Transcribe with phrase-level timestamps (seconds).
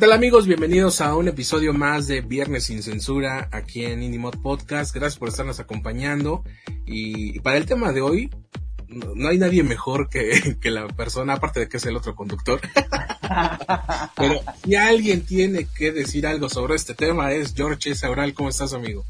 [0.00, 0.46] Tal amigos?
[0.46, 4.94] Bienvenidos a un episodio más de Viernes sin Censura aquí en Indimod Podcast.
[4.94, 6.42] Gracias por estarnos acompañando.
[6.86, 8.30] Y para el tema de hoy,
[8.88, 12.62] no, hay nadie mejor que, que, la persona, aparte de que es el otro conductor.
[14.16, 18.32] Pero si alguien tiene que decir algo sobre este tema es George Saural.
[18.32, 19.04] ¿Cómo estás amigo?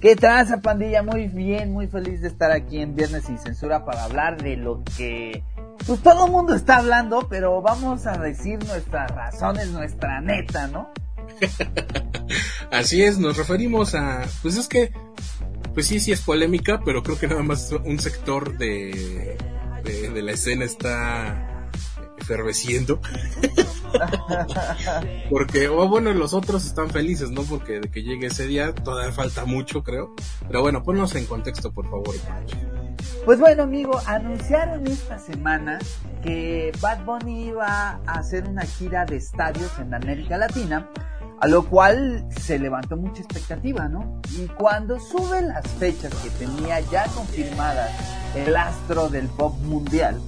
[0.00, 1.02] ¿Qué tal, pandilla?
[1.02, 4.84] Muy bien, muy feliz de estar aquí en Viernes sin Censura para hablar de lo
[4.96, 5.42] que
[5.86, 10.90] pues todo el mundo está hablando, pero vamos a decir nuestras razones, nuestra neta, ¿no?
[12.70, 14.92] Así es, nos referimos a, pues es que,
[15.74, 19.36] pues sí, sí es polémica, pero creo que nada más un sector de,
[19.84, 21.70] de, la escena está
[22.18, 23.00] eferveciendo.
[25.30, 27.42] Porque, oh, bueno, los otros están felices, ¿no?
[27.42, 30.14] Porque de que llegue ese día todavía falta mucho, creo.
[30.46, 32.14] Pero bueno, ponnos en contexto, por favor.
[33.24, 35.78] Pues bueno, amigo, anunciaron esta semana
[36.22, 40.88] que Bad Bunny iba a hacer una gira de estadios en América Latina,
[41.40, 44.20] a lo cual se levantó mucha expectativa, ¿no?
[44.36, 47.90] Y cuando suben las fechas que tenía ya confirmadas
[48.34, 50.20] el astro del pop mundial,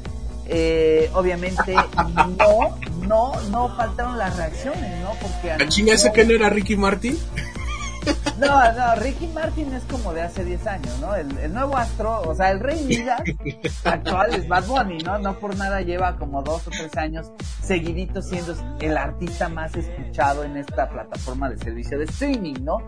[0.46, 1.74] eh, obviamente
[2.38, 2.76] no,
[3.06, 5.12] no, no faltaron las reacciones, ¿no?
[5.20, 7.18] Porque ¿La chinga ese que no era Ricky Martin?
[8.38, 11.14] No, no, Ricky Martin es como de hace 10 años, ¿no?
[11.14, 13.20] El, nuevo astro, o sea, el rey Midas
[13.84, 15.18] actual es Bad Bunny, ¿no?
[15.18, 17.30] No por nada lleva como dos o tres años
[17.62, 22.78] seguidito siendo el artista más escuchado en esta plataforma de servicio de streaming, ¿no?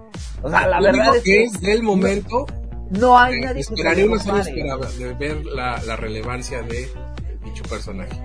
[0.43, 2.47] O sea, la verdad es que, es del momento
[2.91, 6.89] no hay nadie esperaré unos años para ver la, la relevancia de
[7.45, 8.19] dicho personaje.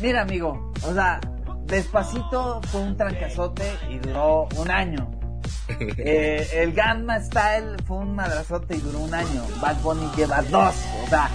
[0.00, 1.20] Mira, amigo, o sea,
[1.66, 5.10] Despacito fue un trancazote y duró un año.
[5.98, 9.42] Eh, el Gamma Style fue un madrazote y duró un año.
[9.60, 10.74] Bad Bunny lleva dos.
[11.04, 11.28] O sea,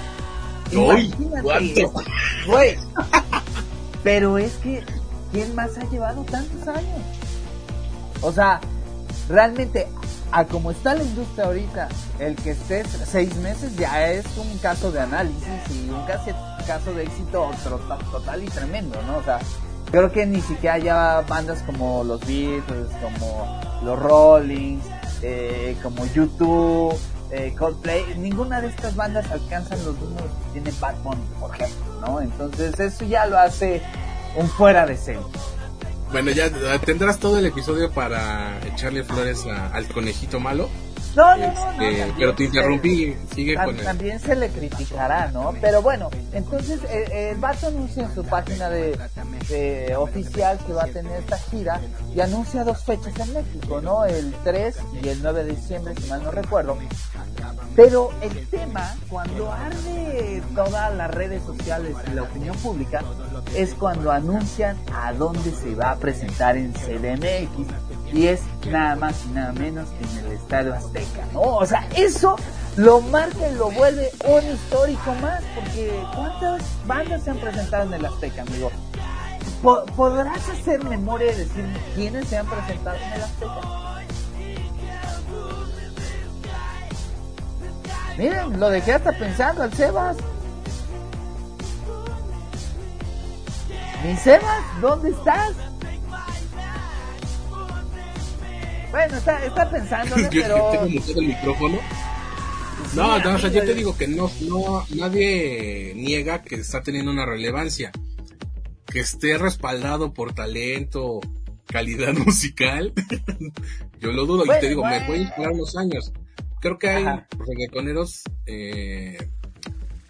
[0.71, 1.89] imagínate.
[2.47, 2.77] Güey.
[4.03, 4.83] Pero es que,
[5.31, 7.01] ¿quién más ha llevado tantos años?
[8.21, 8.61] O sea,
[9.29, 9.87] realmente,
[10.31, 11.89] a como está la industria ahorita,
[12.19, 16.31] el que esté seis meses ya es un caso de análisis y un caso,
[16.65, 17.51] caso de éxito
[18.11, 19.17] total y tremendo, ¿no?
[19.17, 19.39] O sea,
[19.91, 24.83] creo que ni siquiera haya bandas como los Beatles, como los Rollings,
[25.21, 26.97] eh, como YouTube,
[27.31, 31.85] eh, Coldplay, ninguna de estas bandas alcanzan los números que tiene Bad Bunny, por ejemplo,
[32.01, 32.21] ¿no?
[32.21, 33.81] Entonces eso ya lo hace
[34.35, 35.21] un fuera de serie.
[36.11, 40.69] Bueno, ya tendrás todo el episodio para echarle flores al conejito malo.
[41.15, 45.53] No, no, no, este, pero te interrumpí, sigue con También se le criticará, ¿no?
[45.59, 48.97] Pero bueno, entonces el vato anuncia en su página de,
[49.97, 51.81] oficial que va a tener esta gira
[52.15, 54.05] y anuncia dos fechas en México, ¿no?
[54.05, 56.77] El 3 y el 9 de diciembre, si mal no recuerdo.
[57.75, 63.01] Pero el tema, cuando arde todas las redes sociales y la opinión pública,
[63.55, 69.15] es cuando anuncian a dónde se va a presentar en CDMX y es nada más
[69.25, 71.41] y nada menos que en el Estadio Azteca, ¿no?
[71.41, 72.35] O sea, eso
[72.75, 77.93] lo marca y lo vuelve un histórico más, porque ¿cuántas bandas se han presentado en
[77.93, 78.71] el Azteca, amigo?
[79.95, 83.61] ¿Podrás hacer memoria y decir quiénes se han presentado en el Azteca?
[88.17, 90.17] Miren, lo dejé hasta pensando al Sebas.
[94.03, 95.70] Mi Sebas, ¿dónde estás?
[98.91, 100.71] Bueno, está, está pensando, pero...
[100.71, 101.79] tengo el micrófono.
[102.93, 107.11] no, no, o sea, yo te digo que no, no, nadie niega que está teniendo
[107.11, 107.91] una relevancia.
[108.85, 111.21] Que esté respaldado por talento,
[111.65, 112.93] calidad musical,
[114.01, 114.45] yo lo dudo.
[114.45, 116.11] y te digo, me voy a esperar unos años.
[116.59, 117.05] Creo que hay
[117.47, 119.17] reggaetoneros eh,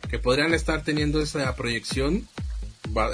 [0.10, 2.28] que podrían estar teniendo esa proyección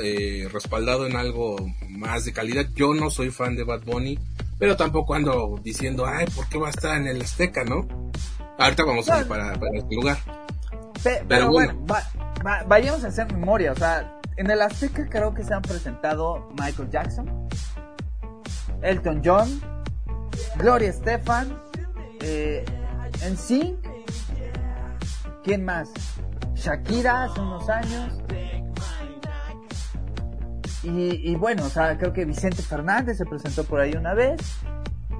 [0.01, 1.57] eh, respaldado en algo
[1.89, 2.67] más de calidad.
[2.75, 4.17] Yo no soy fan de Bad Bunny
[4.59, 7.87] pero tampoco ando diciendo, ay, ¿por qué va a estar en el Azteca, no?
[8.57, 10.17] Ahorita vamos a ir para, este lugar.
[11.27, 11.85] pero, bueno,
[12.67, 16.89] vayamos a hacer memoria, o sea, en el Azteca creo que se han presentado Michael
[16.89, 17.47] Jackson,
[18.81, 19.61] Elton John,
[20.57, 21.61] Gloria Estefan,
[22.21, 22.65] eh,
[25.43, 25.89] ¿quién más?
[26.55, 28.13] Shakira hace unos años,
[30.89, 34.41] y, bueno, o sea, creo que Vicente Fernández se presentó por ahí una vez.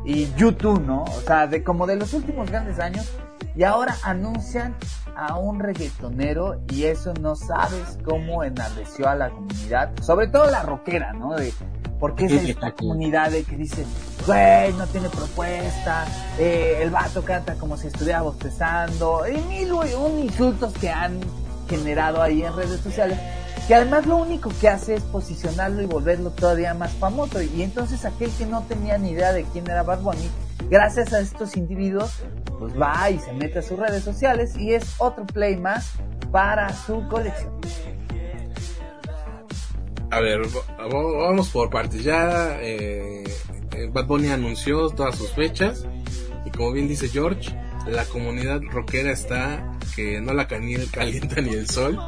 [0.05, 1.03] y YouTube, ¿no?
[1.03, 3.11] O sea, de como de los últimos grandes años.
[3.55, 4.75] Y ahora anuncian
[5.15, 10.61] a un reggaetonero y eso no sabes cómo enardeció a la comunidad, sobre todo la
[10.61, 11.35] rockera, ¿no?
[11.35, 11.51] De,
[11.99, 13.83] porque es esta comunidad de que dice,
[14.27, 16.05] güey, no tiene propuesta,
[16.37, 21.19] eh, el vato canta como si estuviera bostezando, y mil un insultos que han
[21.67, 23.17] generado ahí en redes sociales,
[23.67, 27.41] que además lo único que hace es posicionarlo y volverlo todavía más famoso.
[27.41, 30.29] Y entonces aquel que no tenía ni idea de quién era Bad Bunny,
[30.69, 32.11] gracias a estos individuos,
[32.59, 35.91] pues va y se mete a sus redes sociales y es otro play más
[36.31, 37.59] para su colección.
[40.11, 40.39] A ver,
[40.77, 42.01] vamos por partes.
[42.03, 43.25] Ya eh,
[43.75, 45.85] eh, Bad Bunny anunció todas sus fechas
[46.45, 47.53] y como bien dice George,
[47.85, 51.99] la comunidad rockera está que no la calienta ni el sol.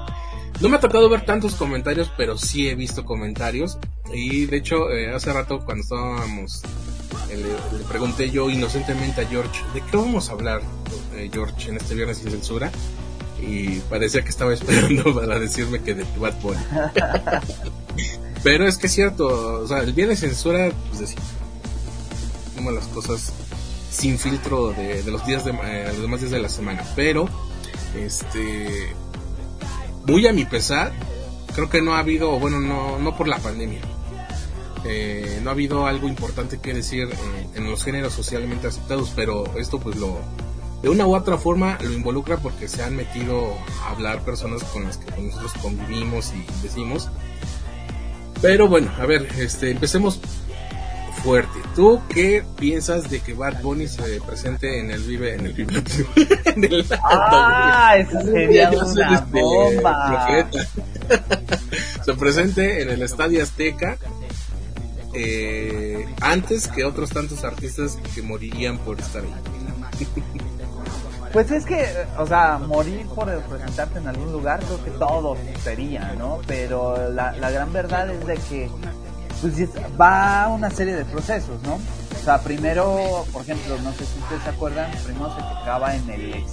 [0.61, 3.77] No me ha tocado ver tantos comentarios, pero sí he visto comentarios.
[4.13, 6.61] Y de hecho, eh, hace rato cuando estábamos,
[7.29, 10.61] le, pregunté yo inocentemente a George, ¿de qué vamos a hablar,
[11.31, 12.71] George, en este viernes sin censura?
[13.41, 16.59] Y parecía que estaba esperando para decirme que de Bad Bunny.
[18.43, 21.19] Pero es que es cierto, o sea, el viernes censura, pues decir,
[22.55, 23.33] como las cosas
[23.91, 26.83] sin filtro de, los días de eh, los demás días de la semana.
[26.95, 27.27] Pero,
[27.95, 28.93] este,
[30.05, 30.91] muy a mi pesar,
[31.53, 33.81] creo que no ha habido, bueno, no, no por la pandemia.
[34.85, 37.09] Eh, no ha habido algo importante que decir
[37.53, 40.19] en los géneros socialmente aceptados, pero esto pues lo,
[40.81, 43.53] de una u otra forma lo involucra porque se han metido
[43.83, 47.09] a hablar personas con las que nosotros convivimos y decimos
[48.41, 50.19] pero bueno, a ver, este, empecemos
[51.23, 51.59] fuerte.
[51.75, 55.83] ¿Tú qué piensas de que Bad Bunny se presente en el Vive, en el Vive,
[56.45, 60.47] en el Ah, eso sería una bomba.
[62.05, 63.97] se presente en el Estadio Azteca
[65.13, 69.33] eh, antes que otros tantos artistas que morirían por estar ahí.
[71.31, 71.85] Pues es que,
[72.17, 76.39] o sea, morir por presentarte en algún lugar, creo que todo sería, ¿no?
[76.47, 78.67] Pero la, la gran verdad es de que
[79.41, 79.53] pues
[79.99, 81.75] va una serie de procesos, ¿no?
[81.75, 86.09] O sea, primero, por ejemplo, no sé si ustedes se acuerdan, primero se tocaba en
[86.09, 86.45] el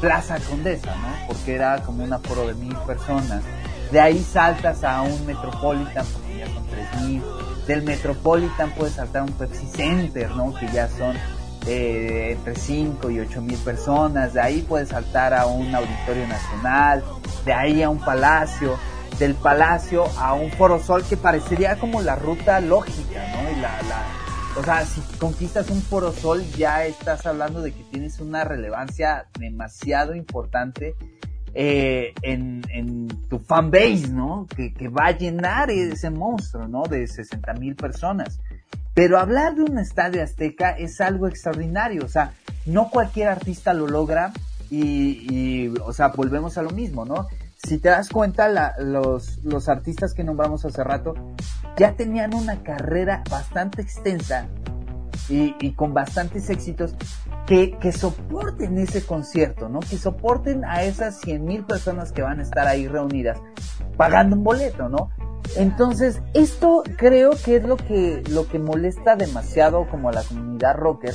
[0.00, 1.26] Plaza Condesa, ¿no?
[1.28, 3.42] Porque era como un aforo de mil personas.
[3.92, 7.22] De ahí saltas a un Metropolitan, porque ya son tres mil.
[7.66, 10.52] Del Metropolitan puedes saltar a un Pepsi Center, ¿no?
[10.54, 11.16] Que ya son
[11.66, 17.04] eh, entre 5 y 8 mil personas, de ahí puedes saltar a un auditorio nacional,
[17.44, 18.76] de ahí a un palacio,
[19.22, 23.50] del palacio a un forosol que parecería como la ruta lógica, ¿no?
[23.52, 29.26] Y o sea, si conquistas un forosol ya estás hablando de que tienes una relevancia
[29.38, 30.96] demasiado importante
[31.54, 34.48] eh, en, en, tu fanbase, ¿no?
[34.56, 36.82] Que, que va a llenar ese monstruo, ¿no?
[36.82, 38.40] De 60 mil personas.
[38.92, 42.32] Pero hablar de un estadio azteca es algo extraordinario, o sea,
[42.66, 44.32] no cualquier artista lo logra
[44.68, 47.28] y, o sea, volvemos a lo mismo, ¿no?
[47.66, 51.14] Si te das cuenta, los, los artistas que nombramos hace rato
[51.76, 54.48] ya tenían una carrera bastante extensa
[55.28, 56.94] y, con bastantes éxitos
[57.46, 59.80] que, que, soporten ese concierto, ¿no?
[59.80, 63.38] Que soporten a esas 100 mil personas que van a estar ahí reunidas
[63.96, 65.10] pagando un boleto, ¿no?
[65.56, 70.76] Entonces, esto creo que es lo que, lo que molesta demasiado como a la comunidad
[70.76, 71.14] rocker,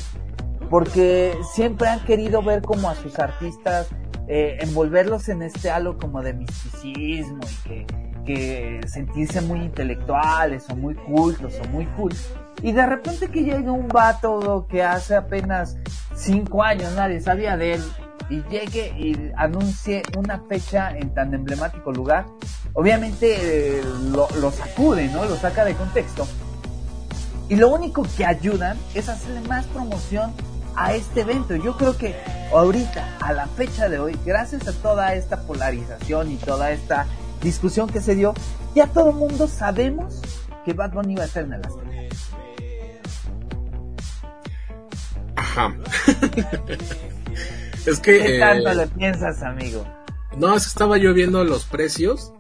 [0.70, 3.88] porque siempre han querido ver como a sus artistas,
[4.28, 7.86] eh, envolverlos en este halo como de misticismo y que,
[8.26, 12.14] que sentirse muy intelectuales o muy cultos o muy cool.
[12.62, 15.78] Y de repente que llega un vato que hace apenas
[16.16, 17.84] cinco años nadie sabía de él
[18.30, 22.26] y llegue y anuncie una fecha en tan emblemático lugar,
[22.74, 25.26] obviamente eh, lo, lo, sacude, ¿no?
[25.26, 26.28] Lo saca de contexto.
[27.50, 30.34] Y lo único que ayudan es hacerle más promoción
[30.78, 31.56] a este evento.
[31.56, 32.16] Yo creo que
[32.54, 37.08] ahorita, a la fecha de hoy, gracias a toda esta polarización y toda esta
[37.42, 38.34] discusión que se dio,
[38.76, 40.22] ya todo el mundo sabemos
[40.64, 41.88] que Bad Bunny va a estar en el Azteca.
[45.36, 45.76] Ajá.
[47.86, 48.20] Es que...
[48.20, 49.88] ¿Qué tanto eh, le piensas, amigo?
[50.36, 52.34] No, es que estaba yo viendo los precios.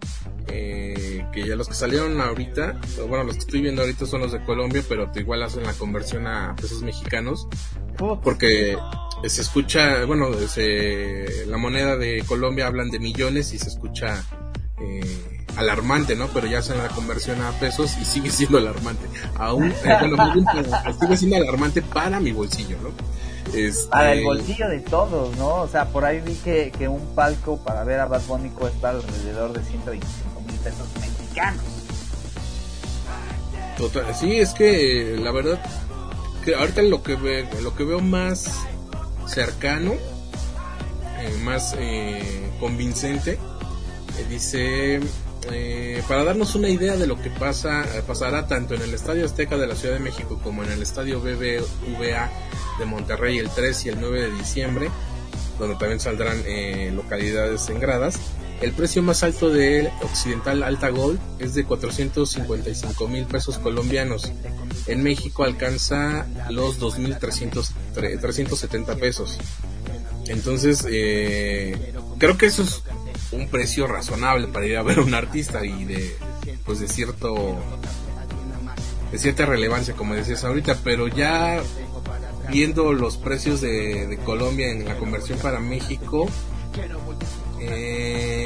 [0.48, 4.32] Eh, que ya los que salieron ahorita, bueno, los que estoy viendo ahorita son los
[4.32, 7.48] de Colombia, pero igual hacen la conversión a pesos mexicanos.
[7.98, 8.78] Porque
[9.26, 10.30] se escucha, bueno,
[11.48, 14.24] la moneda de Colombia hablan de millones y se escucha
[14.80, 16.28] eh, alarmante, ¿no?
[16.28, 19.08] Pero ya hacen la conversión a pesos y sigue siendo alarmante.
[19.36, 20.18] Aún, bueno,
[21.00, 22.90] sigue siendo alarmante para mi bolsillo, ¿no?
[23.58, 23.90] Este...
[23.90, 25.62] Para el bolsillo de todos, ¿no?
[25.62, 28.90] O sea, por ahí vi que, que un palco para ver a Bad Bunny cuesta
[28.90, 31.17] alrededor de 125 mil pesos mexicanos.
[33.78, 35.60] Total, sí, es que la verdad
[36.54, 38.52] ahorita lo que, lo que veo más
[39.28, 45.00] cercano, eh, más eh, convincente, eh, dice,
[46.08, 49.68] para darnos una idea de lo que pasa, pasará tanto en el Estadio Azteca de
[49.68, 52.30] la Ciudad de México como en el Estadio BBVA
[52.80, 54.90] de Monterrey el 3 y el 9 de diciembre,
[55.58, 56.44] donde también saldrán
[56.96, 58.20] localidades en gradas.
[58.62, 64.34] El precio más alto de Occidental Alta Gold es de 455 mil pesos colombianos.
[64.88, 69.38] En México alcanza los 2.370 pesos.
[70.28, 72.82] Entonces, eh, creo que eso es
[73.32, 76.18] un precio razonable para ir a ver a un artista y de,
[76.66, 77.56] pues de cierto,
[79.12, 81.62] de cierta relevancia, como decías ahorita, pero ya
[82.50, 86.28] viendo los precios de, de Colombia en la conversión para México,
[87.60, 88.37] eh,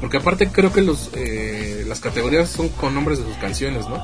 [0.00, 4.02] porque aparte creo que los eh, las categorías son con nombres de sus canciones, ¿no?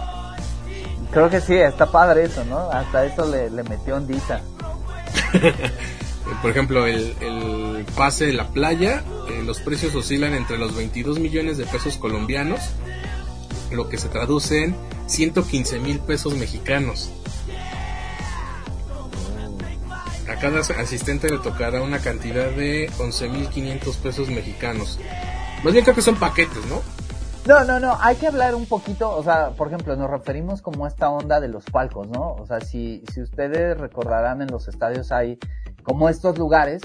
[1.10, 2.70] Creo que sí, está padre eso, ¿no?
[2.70, 4.42] Hasta eso le, metió ondita.
[6.42, 11.20] Por ejemplo, el, el, pase de la playa, eh, los precios oscilan entre los 22
[11.20, 12.60] millones de pesos colombianos,
[13.70, 17.10] lo que se traduce en 115 mil pesos mexicanos.
[20.28, 24.98] A cada asistente le tocará una cantidad de 11.500 pesos mexicanos.
[26.02, 26.83] Son paquetes, ¿no?
[27.47, 30.85] No, no, no, hay que hablar un poquito, o sea, por ejemplo, nos referimos como
[30.85, 32.35] a esta onda de los palcos, ¿no?
[32.35, 35.38] O sea, si, si ustedes recordarán en los estadios hay
[35.83, 36.83] como estos lugares,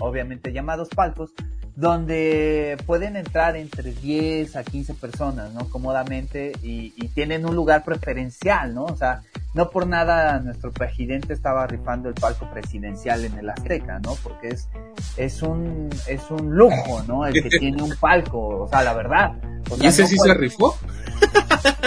[0.00, 1.32] obviamente llamados palcos,
[1.74, 5.68] donde pueden entrar entre 10 a 15 personas, ¿no?
[5.70, 8.84] Cómodamente y, y, tienen un lugar preferencial, ¿no?
[8.84, 9.22] O sea,
[9.54, 14.16] no por nada nuestro presidente estaba rifando el palco presidencial en el Azteca, ¿no?
[14.22, 14.68] Porque es,
[15.16, 17.26] es un, es un lujo, ¿no?
[17.26, 19.32] El que tiene un palco, o sea, la verdad.
[19.80, 20.76] ¿Y ese sí se rifó?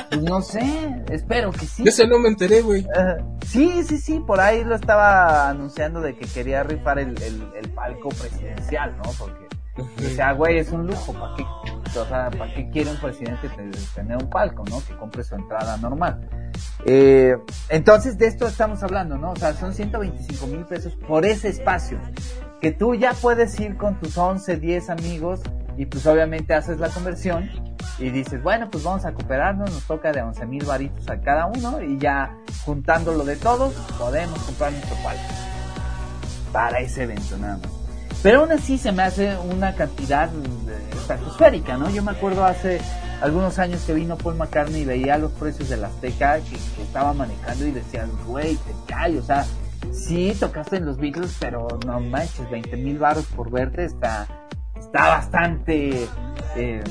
[0.10, 0.64] Pues no sé,
[1.12, 1.84] espero que sí.
[1.86, 2.88] Ese no me enteré, güey.
[3.46, 7.70] sí, sí, sí, por ahí lo estaba anunciando de que quería rifar el, el, el
[7.70, 9.04] palco presidencial, ¿no?
[9.20, 9.45] Porque
[9.78, 13.50] o sea, güey, es un lujo, ¿para qué, o sea, ¿para qué quiere un presidente
[13.94, 14.82] tener un palco, no?
[14.86, 16.28] Que compre su entrada normal.
[16.86, 17.36] Eh,
[17.70, 19.32] entonces, de esto estamos hablando, ¿no?
[19.32, 22.00] O sea, son 125 mil pesos por ese espacio.
[22.62, 25.42] Que tú ya puedes ir con tus 11, 10 amigos
[25.78, 27.50] y pues obviamente haces la conversión
[28.00, 31.48] y dices, bueno, pues vamos a cooperarnos, nos toca de 11 mil varitos a cada
[31.48, 35.22] uno y ya juntándolo de todos podemos comprar nuestro palco
[36.52, 37.85] para ese evento nada más.
[38.26, 40.32] Pero aún así se me hace una cantidad
[40.98, 41.92] estratosférica, ¿no?
[41.92, 42.82] Yo me acuerdo hace
[43.22, 47.14] algunos años que vino Paul McCartney y veía los precios de la Azteca que, estaba
[47.14, 49.46] manejando y decía, güey, te cae, o sea,
[49.92, 54.28] sí tocaste en los Beatles, pero no manches, 20 mil baros por verte está,
[54.76, 56.08] está bastante
[56.56, 56.84] eh,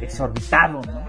[0.00, 1.04] exorbitado, ¿no?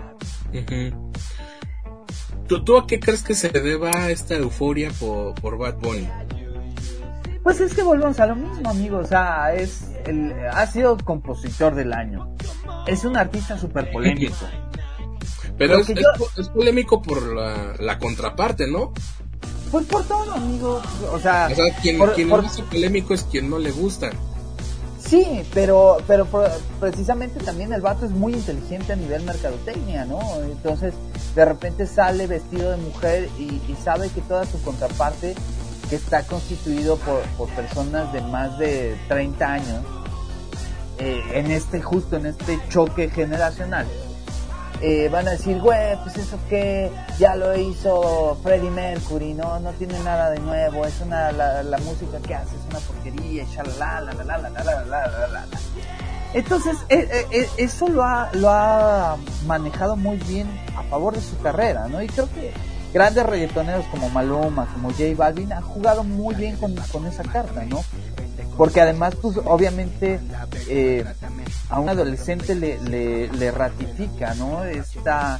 [2.47, 6.07] ¿Tú, a qué crees que se deba esta euforia por, por Bad Bunny?
[7.43, 8.97] Pues es que volvemos a lo mismo, amigo.
[8.99, 12.33] O sea, es el, ha sido compositor del año.
[12.87, 14.35] Es un artista súper polémico.
[15.57, 17.21] Pero es, es, polémico por
[17.79, 18.91] la, contraparte, ¿no?
[19.71, 20.81] Pues por todo, amigo.
[21.11, 21.47] O sea,
[21.81, 22.29] quien, quien
[22.71, 24.09] polémico es quien no le gusta.
[24.99, 26.27] Sí, pero, pero
[26.79, 30.19] precisamente también el vato es muy inteligente a nivel mercadotecnia, ¿no?
[30.41, 30.93] Entonces,
[31.35, 35.35] de repente sale vestido de mujer y, y sabe que toda su contraparte
[35.89, 39.83] que está constituido por, por personas de más de 30 años,
[40.99, 43.87] eh, en este, justo en este choque generacional,
[44.81, 49.71] eh, van a decir, güey, pues eso que ya lo hizo Freddie Mercury, no, no
[49.71, 53.45] tiene nada de nuevo, es una, la, la música que hace es una porquería,
[53.79, 55.45] la la la la la la la la la
[56.33, 56.77] Entonces,
[57.57, 62.01] eso lo ha, lo ha manejado muy bien a favor de su carrera, ¿no?
[62.01, 62.53] Y creo que
[62.93, 67.83] grandes reggaetoneros como Maluma, como J Balvin han jugado muy bien con, esa carta, ¿no?
[68.55, 70.19] Porque además, pues obviamente
[70.69, 71.03] eh,
[71.69, 72.79] a un adolescente le,
[73.29, 74.63] le, ratifica, ¿no?
[74.63, 75.39] Esta,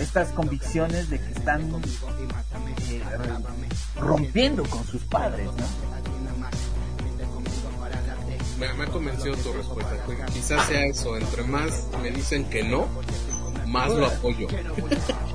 [0.00, 1.62] estas convicciones de que están
[2.90, 3.02] eh,
[3.96, 5.94] rompiendo con sus padres, ¿no?
[8.58, 9.92] Me, me ha convencido tu respuesta.
[10.32, 11.16] Quizás sea eso.
[11.16, 12.86] Entre más me dicen que no,
[13.66, 14.48] más lo apoyo.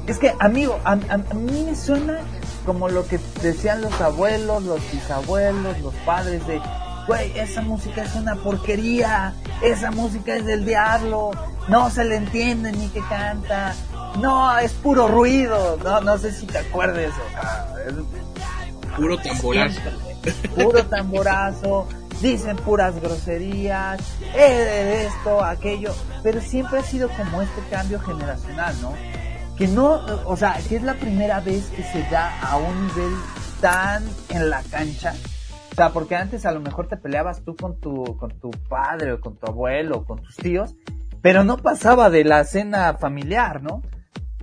[0.10, 2.18] Es que, amigo, a, mí me suena
[2.66, 6.60] como lo que decían los abuelos, los bisabuelos, los padres de,
[7.06, 11.30] güey, esa música es una porquería, esa música es del diablo,
[11.68, 13.76] no se le entiende ni que canta,
[14.20, 17.14] no, es puro ruido, no, no sé si te acuerdes,
[18.96, 19.80] puro tamborazo.
[20.56, 21.88] puro tamborazo,
[22.20, 24.02] dicen puras groserías,
[24.34, 28.96] eh, esto, aquello, pero siempre ha sido como este cambio generacional, ¿no?
[29.60, 33.12] Que no, o sea, que es la primera vez que se da a un nivel
[33.60, 35.14] tan en la cancha.
[35.74, 39.12] O sea, porque antes a lo mejor te peleabas tú con tu, con tu padre
[39.12, 40.76] o con tu abuelo o con tus tíos,
[41.22, 43.82] pero no pasaba de la cena familiar, ¿no?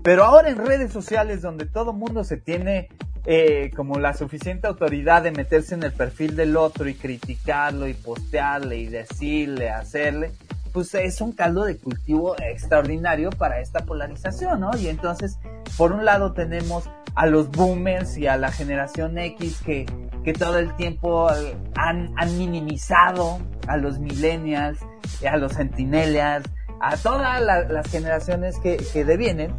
[0.03, 2.89] Pero ahora en redes sociales donde todo mundo se tiene
[3.25, 7.95] eh, como la suficiente autoridad de meterse en el perfil del otro y criticarlo y
[7.95, 10.33] postearle y decirle, hacerle,
[10.77, 14.73] pues es un caldo de cultivo extraordinario para esta polarización, ¿no?
[14.77, 15.39] Y entonces,
[15.79, 19.87] por un lado tenemos a los boomers y a la generación X que,
[20.23, 24.79] que todo el tiempo eh, han, han minimizado a los millennials,
[25.27, 26.43] a los centinelias,
[26.83, 29.55] a todas las generaciones que, que devienen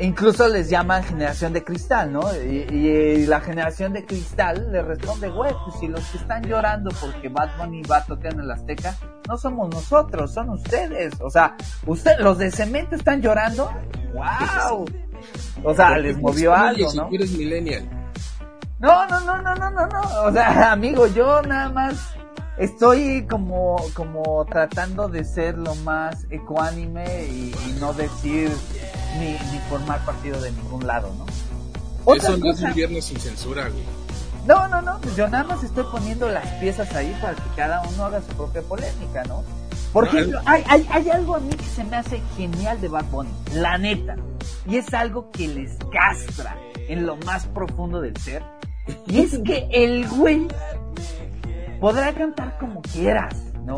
[0.00, 2.22] incluso les llaman generación de cristal, ¿no?
[2.34, 7.28] Y, la generación de cristal le responde, güey, pues si los que están llorando porque
[7.28, 8.96] Bad Bunny va a tocar en el Azteca,
[9.28, 11.14] no somos nosotros, son ustedes.
[11.20, 13.70] O sea, usted, los de cemento están llorando,
[14.12, 14.84] wow.
[15.62, 17.08] O sea, les movió algo, ¿no?
[17.12, 17.88] eres millennial.
[18.78, 20.02] No, no, no, no, no, no, no.
[20.24, 22.14] O sea, amigo, yo nada más
[22.58, 28.50] estoy como, como tratando de ser lo más ecuánime y, no decir
[29.18, 31.26] ni, ni, formar partido de ningún lado, ¿no?
[32.14, 33.84] Eso no es un viernes sin censura, güey.
[34.46, 38.04] No, no, no, yo nada más estoy poniendo las piezas ahí para que cada uno
[38.04, 39.42] haga su propia polémica, ¿no?
[39.92, 43.06] Por ejemplo, hay, hay, hay algo a mí que se me hace genial de Bad
[43.06, 44.16] Bunny, la neta.
[44.66, 46.56] Y es algo que les castra
[46.88, 48.42] en lo más profundo del ser.
[49.06, 50.46] Y es que el güey
[51.84, 53.76] Podrá cantar como quieras, ¿no?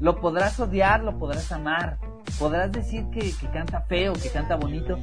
[0.00, 1.98] Lo podrás odiar, lo podrás amar,
[2.38, 4.98] podrás decir que, canta feo, que canta bonito,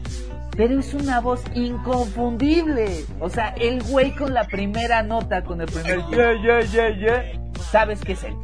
[0.55, 3.05] pero es una voz inconfundible.
[3.19, 7.23] O sea, el güey con la primera nota, con el primer yeah, yeah, yeah, yeah,
[7.71, 8.35] sabes que es él.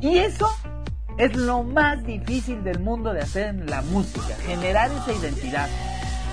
[0.00, 0.48] Y eso
[1.18, 5.68] es lo más difícil del mundo de hacer en la música, generar esa identidad.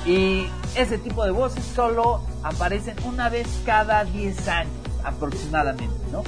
[0.06, 4.74] Y ese tipo de voces solo aparecen una vez cada 10 años
[5.04, 6.24] aproximadamente, ¿no?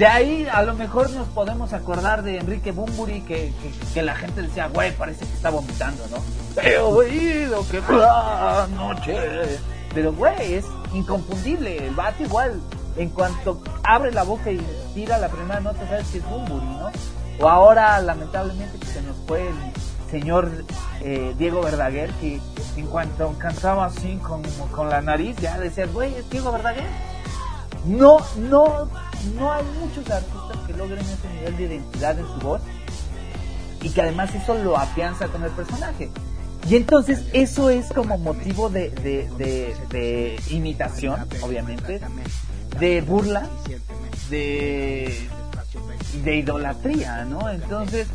[0.00, 3.52] De ahí a lo mejor nos podemos acordar de Enrique Bumburi que,
[3.92, 6.62] que, la gente decía, güey, parece que está vomitando, ¿no?
[6.62, 9.14] He oído que la noche.
[9.92, 11.86] Pero güey, es inconfundible.
[11.86, 12.62] El vato igual,
[12.96, 14.58] en cuanto abre la boca y
[14.94, 16.90] tira la primera nota, sabes que es Bumburi, ¿no?
[17.38, 19.54] O ahora, lamentablemente, que se nos fue el
[20.10, 20.50] señor
[21.02, 22.40] eh, Diego Verdaguer, que
[22.74, 24.40] en cuanto cantaba así con,
[24.74, 26.88] con la nariz, ya decía, güey, es Diego Verdaguer.
[27.84, 28.88] No, no
[29.36, 32.60] no hay muchos artistas que logren ese nivel de identidad en su voz
[33.82, 36.10] y que además eso lo afianza con el personaje.
[36.68, 42.00] Y entonces eso es como motivo de, de, imitación, obviamente,
[42.78, 43.48] de burla,
[44.28, 45.28] de,
[46.22, 47.48] de idolatría, ¿no?
[47.48, 48.06] Entonces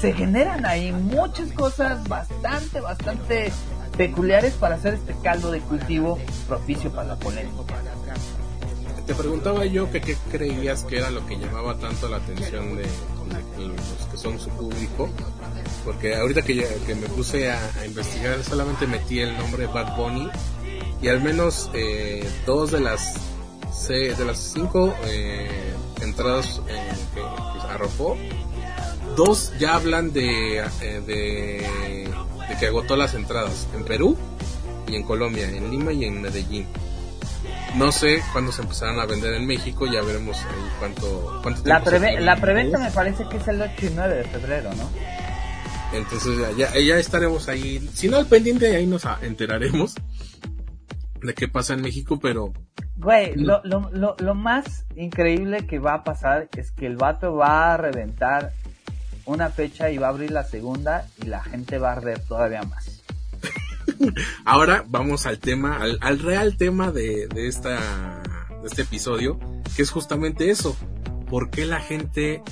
[0.00, 3.52] se generan ahí muchas cosas bastante, bastante
[3.96, 7.56] peculiares para hacer este caldo de cultivo propicio para la polémica
[9.10, 12.84] te preguntaba yo que qué creías que era lo que llamaba tanto la atención de,
[13.58, 15.08] los que son su público,
[15.84, 20.30] porque ahorita que, que me puse a, investigar solamente metí el nombre Bad Bunny
[21.02, 23.14] y al menos eh, dos de las
[23.88, 27.20] de las cinco eh, entradas eh, que,
[27.68, 28.16] arrojó,
[29.16, 31.66] dos ya hablan de, de,
[32.48, 34.16] de que agotó las entradas en Perú
[34.86, 36.68] y en Colombia, en Lima y en Medellín.
[37.76, 41.80] No sé cuándo se empezarán a vender en México, ya veremos ahí cuánto, cuánto La,
[42.20, 44.90] la preventa me parece que es el 8 y 9 de febrero, ¿no?
[45.92, 49.94] Entonces ya, ya, estaremos ahí, si no al pendiente, ahí nos enteraremos
[51.22, 52.52] de qué pasa en México, pero...
[52.96, 57.34] Güey, lo, lo, lo, lo más increíble que va a pasar es que el vato
[57.34, 58.52] va a reventar
[59.24, 62.62] una fecha y va a abrir la segunda y la gente va a arder todavía
[62.62, 62.99] más.
[64.44, 69.38] Ahora vamos al tema, al, real tema de, este episodio,
[69.76, 70.76] que es justamente eso.
[71.28, 72.42] ¿Por qué la gente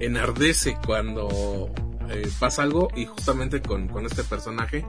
[0.00, 1.70] enardece cuando
[2.10, 4.84] eh, pasa algo y justamente con, este personaje?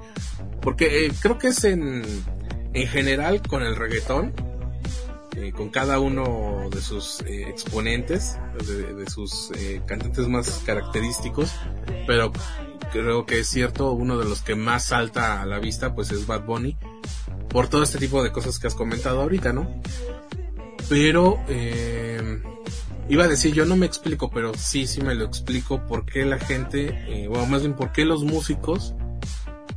[0.62, 2.04] Porque eh, creo que es en,
[2.74, 4.34] en general con el reggaetón,
[5.38, 9.52] eh, con cada uno de sus exponentes, de, sus
[9.86, 11.52] cantantes más característicos,
[12.06, 12.34] pero
[12.92, 16.28] creo que es cierto, uno de los que más salta a la vista pues es
[16.28, 16.78] Bad Bunny,
[17.50, 19.82] por todo este tipo de cosas que has comentado ahorita, ¿no?
[20.90, 22.42] Pero, eh,
[23.10, 26.26] iba a decir, yo no me explico, pero sí, sí me lo explico, por qué
[26.26, 28.96] la gente, eh, o más bien por qué los músicos,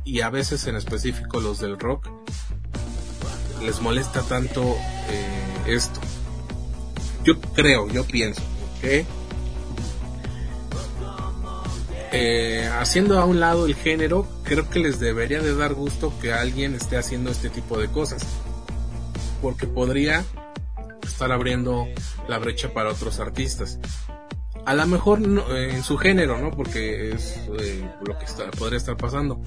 [0.03, 2.09] y a veces en específico los del rock,
[3.61, 4.61] les molesta tanto
[5.09, 5.99] eh, esto.
[7.23, 8.41] Yo creo, yo pienso,
[8.81, 9.05] que
[12.13, 16.33] eh, haciendo a un lado el género, creo que les debería de dar gusto que
[16.33, 18.25] alguien esté haciendo este tipo de cosas.
[19.41, 20.25] Porque podría
[21.03, 21.87] estar abriendo
[22.27, 23.79] la brecha para otros artistas.
[24.65, 26.51] A lo mejor eh, en su género, ¿no?
[26.51, 28.25] Porque es eh, lo que
[28.57, 29.41] podría estar pasando.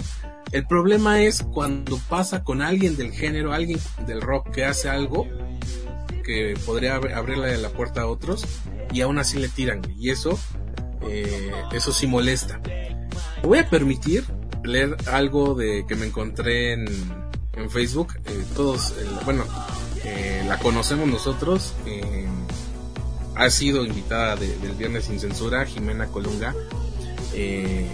[0.51, 5.27] El problema es cuando pasa con alguien del género, alguien del rock que hace algo
[6.25, 8.45] que podría abrirle la puerta a otros
[8.93, 9.83] y aún así le tiran.
[9.99, 10.39] Y eso,
[11.03, 12.61] eh, eso sí molesta.
[13.43, 14.25] voy a permitir
[14.65, 16.87] leer algo de que me encontré en,
[17.53, 18.15] en Facebook.
[18.57, 19.45] todos, bueno,
[20.49, 21.75] la conocemos nosotros
[23.37, 26.55] ha sido invitada del Viernes sin Censura, Jimena Colunga,
[27.35, 27.87] eh,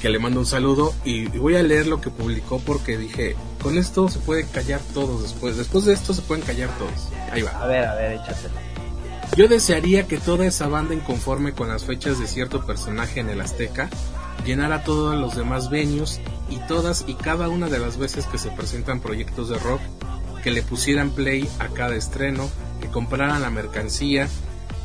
[0.00, 3.78] que le mando un saludo y, voy a leer lo que publicó porque dije, con
[3.78, 7.08] esto se pueden callar todos después, después de esto se pueden callar todos.
[7.32, 7.50] Ahí va.
[7.52, 8.54] A ver, a ver, échatelo.
[9.38, 13.40] Yo desearía que toda esa banda inconforme con las fechas de cierto personaje en el
[13.40, 13.88] Azteca
[14.44, 18.50] llenara todos los demás venues y todas y cada una de las veces que se
[18.50, 19.80] presentan proyectos de rock
[20.42, 22.50] que le pusieran play a cada estreno
[22.82, 24.28] que compraran la mercancía,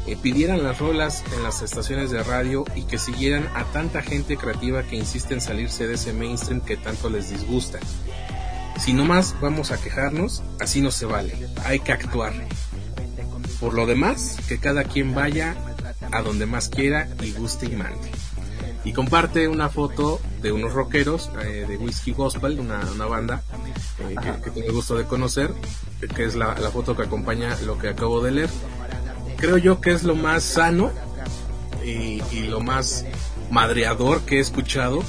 [0.07, 4.37] eh, pidieran las rolas en las estaciones de radio y que siguieran a tanta gente
[4.37, 7.79] creativa que insiste en salirse de ese mainstream que tanto les disgusta.
[8.79, 11.33] Si no más vamos a quejarnos, así no se vale,
[11.65, 12.33] hay que actuar.
[13.59, 15.55] Por lo demás, que cada quien vaya
[16.11, 18.09] a donde más quiera y guste y mande.
[18.85, 23.43] Y comparte una foto de unos rockeros eh, de Whiskey Gospel, una, una banda
[23.99, 25.53] eh, que, que, tengo el gusto de conocer,
[26.15, 28.49] que es la, foto que acompaña lo que acabo de leer.
[29.37, 30.91] Creo yo que es lo más sano
[31.83, 33.05] y, lo más
[33.51, 35.03] madreador que he escuchado,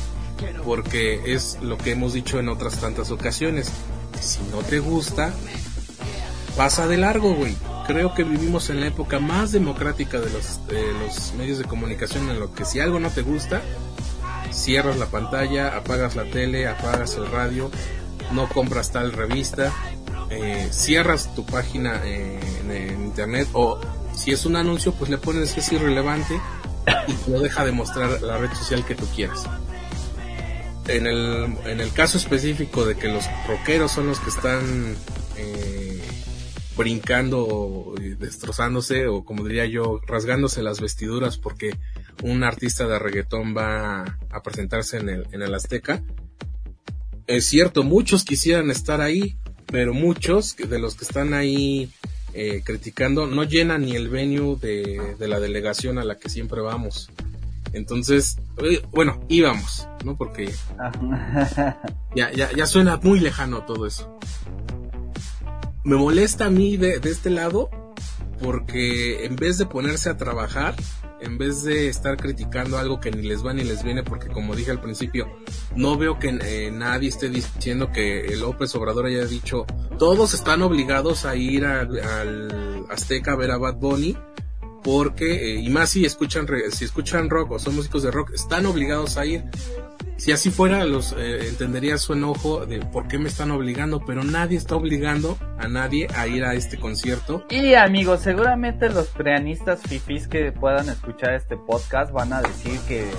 [0.65, 3.71] porque es lo que hemos dicho en otras tantas ocasiones.
[4.21, 5.33] Si no te gusta,
[6.57, 7.57] pasa de largo, güey.
[7.87, 12.29] Creo que vivimos en la época más democrática de los, de los medios de comunicación
[12.31, 13.63] en lo que si algo no te gusta,
[14.53, 17.71] cierras la pantalla, apagas la tele, apagas el radio,
[18.33, 19.73] no compras tal revista,
[20.31, 22.39] eh, cierras tu página en,
[23.05, 23.81] internet o
[24.15, 26.41] si es un anuncio pues le pones que es irrelevante
[27.09, 29.45] y lo deja de mostrar la red social que tú quieras.
[30.89, 34.97] En el, en el caso específico de que los rockeros son los que están
[35.37, 36.01] eh,
[36.77, 41.77] brincando destrozándose o como diría yo rasgándose las vestiduras porque
[42.23, 46.03] un artista de reggaetón va a presentarse en el, en el Azteca.
[47.27, 51.93] Es cierto, muchos quisieran estar ahí, pero muchos de los que están ahí
[52.33, 57.11] eh, criticando no llenan ni el venue de, la delegación a la que siempre vamos.
[57.73, 60.17] Entonces, eh, bueno, íbamos, ¿no?
[60.17, 60.53] Porque
[62.15, 64.19] ya, ya, ya suena muy lejano todo eso.
[65.85, 67.71] Me molesta a mí de, este lado
[68.43, 70.75] porque en vez de ponerse a trabajar,
[71.21, 74.55] en vez de estar criticando algo que ni les va ni les viene, porque como
[74.55, 75.29] dije al principio,
[75.77, 79.67] no veo que eh, nadie esté diciendo que López Obrador haya dicho,
[79.99, 84.17] todos están obligados a ir al Azteca a ver a Bad Bunny,
[84.83, 88.67] porque, eh, y más si escuchan, si escuchan rock o son músicos de rock, están
[88.67, 89.45] obligados a ir.
[90.17, 94.23] Si así fuera, los eh, entendería su enojo de por qué me están obligando, pero
[94.23, 97.47] nadie está obligando a nadie a ir a este concierto.
[97.49, 103.11] Y amigos, seguramente los preanistas fifís que puedan escuchar este podcast van a decir que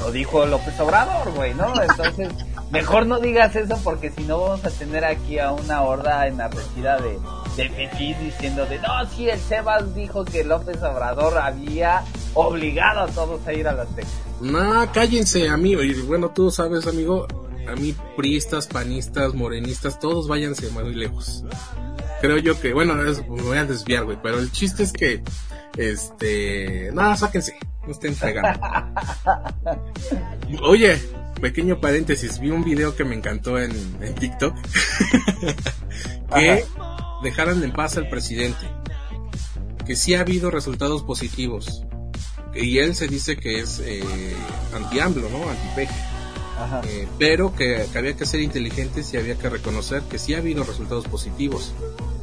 [0.00, 1.74] lo dijo López Obrador, güey, ¿no?
[1.90, 2.32] Entonces,
[2.70, 6.98] mejor no digas eso porque si no vamos a tener aquí a una horda enardecida
[6.98, 7.18] de,
[7.56, 12.02] de diciendo de, no, sí, el Sebas dijo que López Obrador había
[12.34, 14.08] obligado a todos a ir a la Azteca.
[14.40, 15.82] No, cállense, amigo.
[15.82, 17.26] Y bueno, tú sabes, amigo,
[17.66, 21.44] a mí priistas, panistas, morenistas, todos váyanse muy lejos.
[22.20, 25.22] Creo yo que, bueno, me voy a desviar, güey, pero el chiste es que,
[25.76, 28.58] este, nada, sáquense, no estén fregando.
[30.62, 30.98] Oye,
[31.40, 34.54] pequeño paréntesis, vi un video que me encantó en, en TikTok,
[36.34, 36.64] que
[37.22, 38.66] dejaran en paz al presidente,
[39.84, 41.86] que sí ha habido resultados positivos,
[42.54, 44.02] y él se dice que es eh,
[44.74, 45.48] anti-AMLO, ¿no?
[45.48, 45.88] Anti-PEG.
[46.88, 50.64] Eh, pero que, había que ser inteligentes y había que reconocer que sí ha habido
[50.64, 51.74] resultados positivos.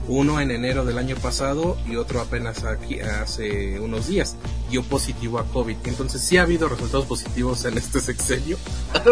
[0.07, 4.35] Uno en enero del año pasado y otro apenas aquí hace unos días
[4.69, 5.77] dio positivo a COVID.
[5.85, 8.57] Entonces sí ha habido resultados positivos en este sexenio.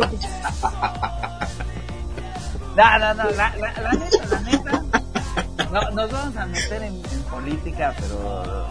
[2.76, 4.84] no, no, no, la, la neta, la neta
[5.72, 7.02] no, nos vamos a meter en,
[7.32, 8.68] política, pero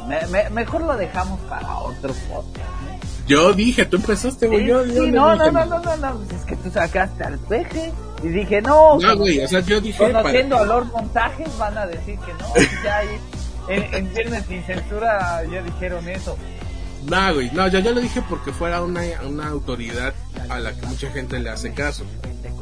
[0.50, 2.68] mejor lo dejamos para otro podcast.
[3.26, 4.66] Yo dije, tú empezaste, güey.
[4.66, 7.92] yo, no, no, no, no, no, no, pues es que tú sacaste al peje.
[8.22, 8.98] Y dije, no.
[8.98, 9.98] No, güey, o sea, yo dije.
[9.98, 12.54] Conociendo a Lord Montajes van a decir que no.
[12.85, 13.09] ya hay,
[13.68, 16.37] en, en Viernes sin Censura ya dijeron eso.
[17.06, 20.14] No, güey, no, yo ya lo dije porque fuera una, una autoridad
[20.48, 22.04] a la que mucha gente le hace caso,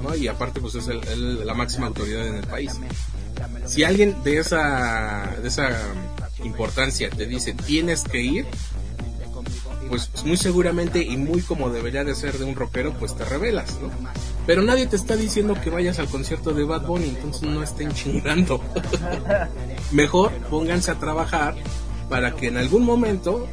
[0.03, 0.14] ¿no?
[0.14, 2.79] Y aparte pues es la máxima autoridad en el país.
[3.66, 5.71] Si alguien de esa, de esa
[6.44, 8.47] importancia te dice tienes que ir,
[9.88, 13.79] pues muy seguramente y muy como debería de ser de un rockero, pues te revelas,
[13.81, 13.90] ¿no?
[14.48, 17.92] Pero nadie te está diciendo que vayas al concierto de Bad Bunny, entonces no estén
[17.92, 18.64] chingando.
[19.92, 21.54] Mejor pónganse a trabajar
[22.08, 23.46] para que en algún momento,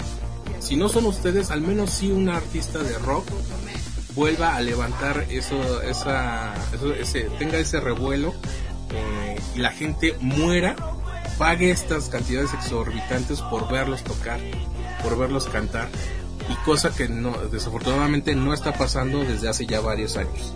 [0.59, 3.25] si no son ustedes, al menos sí un artista de rock
[4.15, 6.53] vuelva a levantar eso, esa,
[6.97, 8.33] ese, tenga ese revuelo
[8.91, 10.77] eh, y la gente muera,
[11.37, 14.39] pague estas cantidades exorbitantes por verlos tocar,
[15.03, 15.89] por verlos cantar
[16.49, 20.55] y cosa que no desafortunadamente no está pasando desde hace ya varios años.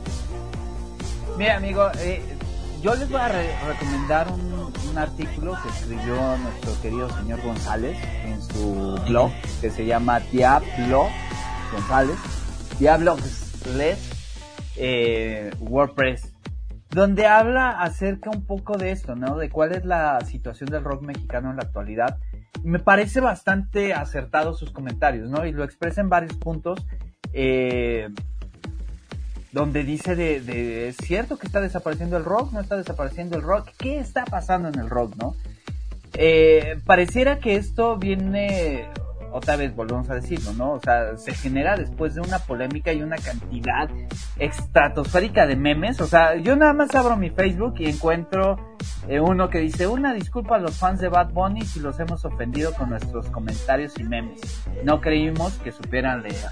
[1.39, 2.21] Mira amigo, eh,
[2.81, 8.99] yo les voy a recomendar un, artículo que escribió nuestro querido señor González en su
[9.07, 11.07] blog que se llama Diablo
[11.71, 12.17] González,
[12.77, 13.15] Diablo
[14.75, 16.33] eh, WordPress,
[16.89, 19.37] donde habla acerca un poco de esto, ¿no?
[19.37, 22.19] De cuál es la situación del rock mexicano en la actualidad
[22.63, 25.45] me parece bastante acertado sus comentarios, ¿no?
[25.45, 26.85] Y lo expresa en varios puntos,
[27.31, 28.09] eh,
[29.51, 33.69] donde dice de, es cierto que está desapareciendo el rock, no está desapareciendo el rock,
[33.77, 35.35] ¿qué está pasando en el rock, no?
[36.13, 38.89] Eh, pareciera que esto viene,
[39.31, 40.73] otra vez volvemos a decirlo, ¿no?
[40.73, 43.89] O sea, se genera después de una polémica y una cantidad
[44.37, 46.01] estratosférica de memes.
[46.01, 48.57] O sea, yo nada más abro mi Facebook y encuentro
[49.07, 52.25] eh, uno que dice, una disculpa a los fans de Bad Bunny si los hemos
[52.25, 54.41] ofendido con nuestros comentarios y memes.
[54.83, 56.49] No creímos que supieran leer.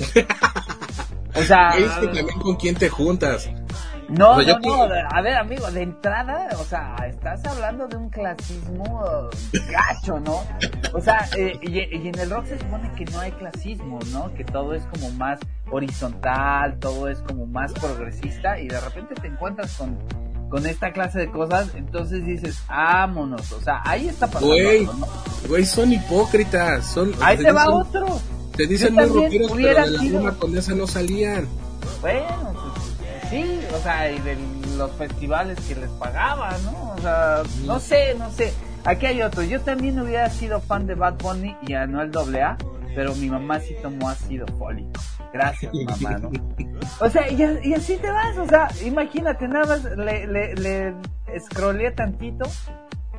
[1.34, 1.70] o sea...
[1.70, 3.48] Es que también con quién te juntas.
[4.10, 9.04] No, no, no, a ver amigo, de entrada, o sea, estás hablando de un clasismo
[9.70, 10.42] gacho, ¿no?
[10.92, 14.34] O sea, eh, y, en el rock se supone que no hay clasismo, ¿no?
[14.34, 15.38] Que todo es como más
[15.70, 19.96] horizontal, todo es como más progresista y de repente te encuentras con,
[20.48, 24.48] con esta clase de cosas, entonces dices, vámonos, o sea, ahí está pasando.
[24.48, 24.88] Güey,
[25.46, 27.12] güey, son hipócritas, son...
[27.20, 28.20] Ahí te va otro.
[28.60, 30.38] Te dicen muy rockeros, pero de la sido...
[30.38, 31.48] con esa no salían.
[32.02, 34.36] Bueno, pues sí, o sea, y de
[34.76, 36.92] los festivales que les pagaban, ¿no?
[36.92, 38.52] O sea, no sé, no sé.
[38.84, 39.42] Aquí hay otro.
[39.44, 42.58] Yo también hubiera sido fan de Bad Bunny y Anuel AA,
[42.94, 45.00] pero mi mamá sí tomó ácido fólico.
[45.32, 46.30] Gracias, mamá, ¿no?
[47.00, 52.44] O sea, y, así te vas, o sea, imagínate, nada más le, le, le tantito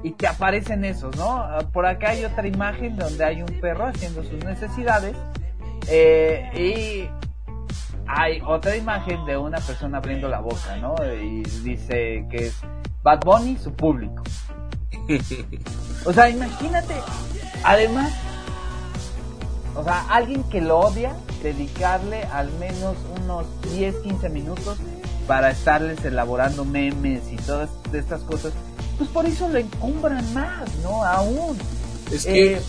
[0.03, 1.47] y te aparecen esos, ¿no?
[1.71, 5.15] Por acá hay otra imagen donde hay un perro haciendo sus necesidades
[5.87, 7.09] eh, y
[8.07, 10.95] hay otra imagen de una persona abriendo la boca, ¿no?
[11.05, 12.61] Y dice que es
[13.03, 14.23] Bad Bunny, su público.
[16.03, 16.95] O sea, imagínate,
[17.63, 18.11] además,
[19.75, 24.79] o sea, alguien que lo odia, dedicarle al menos unos 10, 15 minutos
[25.27, 28.51] para estarles elaborando memes y todas estas cosas,
[29.01, 31.03] pues por eso lo encumbran más, ¿no?
[31.03, 31.57] Aún.
[32.11, 32.53] Es que...
[32.53, 32.61] Eh,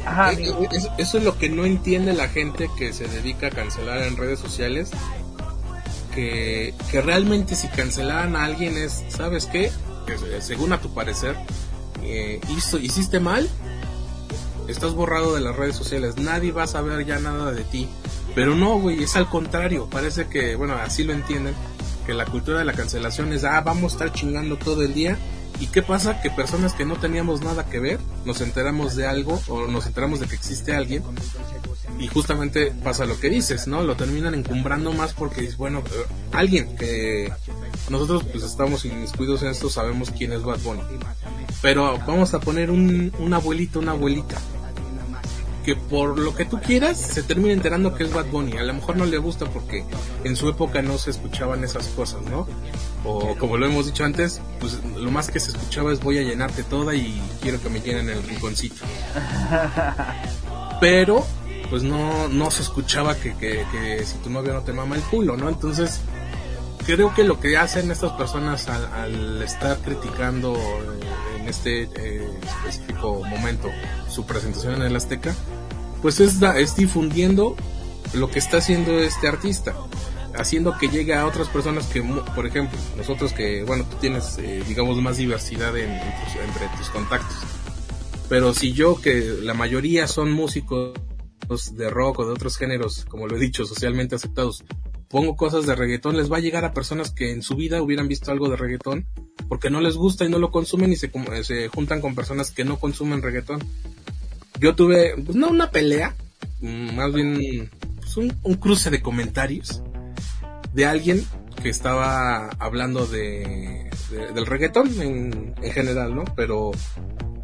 [0.00, 4.02] eh, eh, eso es lo que no entiende la gente que se dedica a cancelar
[4.02, 4.90] en redes sociales.
[6.12, 9.70] Que, realmente si cancelaran a alguien es, ¿sabes qué?
[10.04, 11.36] Que según a tu parecer,
[12.02, 13.48] eh, hizo, hiciste mal,
[14.66, 17.88] estás borrado de las redes sociales, nadie va a saber ya nada de ti.
[18.34, 21.54] Pero no, güey, es al contrario, parece que, bueno, así lo entienden,
[22.10, 25.16] que la cultura de la cancelación es, ah, vamos a estar chingando todo el día
[25.60, 26.22] ¿Y qué pasa?
[26.22, 30.18] Que personas que no teníamos nada que ver, nos enteramos de algo o nos enteramos
[30.18, 31.04] de que existe alguien
[31.98, 33.82] y justamente pasa lo que dices, ¿no?
[33.82, 37.30] Lo terminan encumbrando más porque es bueno, eh, alguien que
[37.90, 40.82] nosotros pues estamos inmiscuidos en esto, sabemos quién es Bad Bunny.
[41.60, 44.38] Pero vamos a poner un, un abuelito, una abuelita
[45.64, 48.56] que por lo que tú quieras se termina enterando que es Bad Bunny.
[48.56, 49.84] A lo mejor no le gusta porque
[50.24, 52.46] en su época no se escuchaban esas cosas, ¿no?
[53.04, 56.22] O como lo hemos dicho antes, pues lo más que se escuchaba es voy a
[56.22, 58.84] llenarte toda y quiero que me llenen el rinconcito.
[60.80, 61.24] Pero
[61.70, 65.36] pues no, no se escuchaba que, que, si tu novio no te mama el culo,
[65.36, 65.48] ¿no?
[65.48, 66.00] Entonces
[66.84, 70.56] creo que lo que hacen estas personas al, estar criticando
[71.38, 73.68] en este eh, específico momento
[74.08, 75.34] su presentación en el Azteca,
[76.02, 76.40] pues es,
[76.76, 77.56] difundiendo
[78.14, 79.74] lo que está haciendo este artista,
[80.36, 82.02] haciendo que llegue a otras personas que,
[82.34, 87.36] por ejemplo, nosotros que, bueno, tú tienes, eh, digamos, más diversidad en, entre tus contactos.
[88.28, 90.94] Pero si yo, que la mayoría son músicos
[91.72, 94.64] de rock o de otros géneros, como lo he dicho, socialmente aceptados,
[95.10, 98.06] pongo cosas de reggaetón, les va a llegar a personas que en su vida hubieran
[98.06, 99.06] visto algo de reggaetón
[99.48, 101.10] porque no les gusta y no lo consumen y se,
[101.42, 103.60] se juntan con personas que no consumen reggaetón.
[104.60, 106.14] Yo tuve, pues no una pelea,
[106.60, 109.82] mm, más bien pues, un, cruce de comentarios
[110.72, 111.26] de alguien
[111.60, 113.90] que estaba hablando de,
[114.32, 116.24] del reggaetón en, en, general, ¿no?
[116.36, 116.70] Pero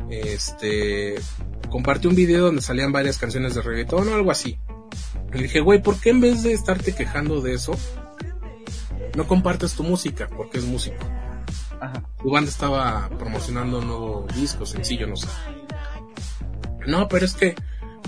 [0.08, 1.16] este
[1.68, 4.56] compartió un video donde salían varias canciones de reggaetón o algo así.
[5.36, 7.72] Le dije, güey, ¿por qué en vez de estarte quejando de eso,
[9.14, 10.28] no compartes tu música?
[10.34, 10.96] Porque es músico.
[11.80, 12.02] Ajá.
[12.22, 15.28] Tu banda estaba promocionando un nuevo disco, sencillo, no sé.
[16.86, 17.54] No, pero es que,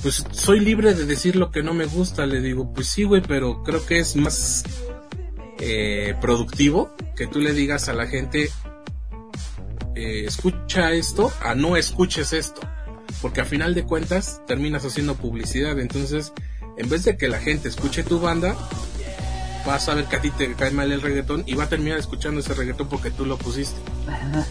[0.02, 2.24] pues soy libre de decir lo que no me gusta.
[2.24, 4.64] Le digo, pues sí, güey, pero creo que es más
[5.58, 8.50] eh, productivo que tú le digas a la gente,
[9.96, 12.60] eh, escucha esto, a no escuches esto.
[13.20, 15.78] Porque a final de cuentas terminas haciendo publicidad.
[15.78, 16.32] Entonces,
[16.78, 18.56] en vez de que la gente escuche tu banda,
[19.66, 21.98] vas a ver que a ti te cae mal el reggaetón y va a terminar
[21.98, 23.78] escuchando ese reggaetón porque tú lo pusiste.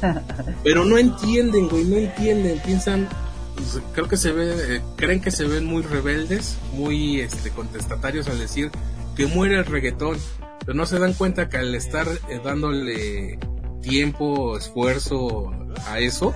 [0.63, 3.07] Pero no entienden, güey, no entienden, piensan,
[3.55, 8.27] pues, creo que se ve, eh, creen que se ven muy rebeldes, muy este, contestatarios
[8.27, 8.69] al decir
[9.15, 10.17] que muere el reggaetón,
[10.59, 13.39] pero no se dan cuenta que al estar eh, dándole
[13.81, 15.51] tiempo, esfuerzo
[15.87, 16.33] a eso,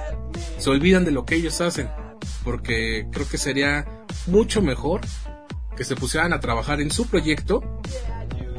[0.57, 1.89] se olvidan de lo que ellos hacen,
[2.43, 3.85] porque creo que sería
[4.25, 5.01] mucho mejor
[5.75, 7.61] que se pusieran a trabajar en su proyecto,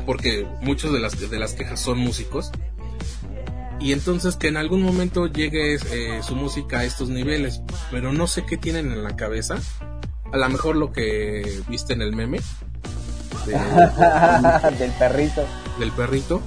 [0.07, 2.51] porque muchos de las, de las quejas son músicos,
[3.81, 8.27] y entonces que en algún momento llegue eh, su música a estos niveles, pero no
[8.27, 9.59] sé qué tienen en la cabeza,
[10.33, 12.41] a lo mejor lo que viste en el meme,
[14.79, 15.45] del perrito.
[15.79, 16.41] Del perrito.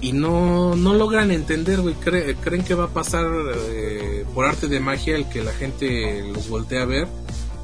[0.00, 1.94] Y no, no logran entender, güey.
[1.94, 3.26] creen que va a pasar
[3.70, 7.08] eh, por arte de magia el que la gente los voltee a ver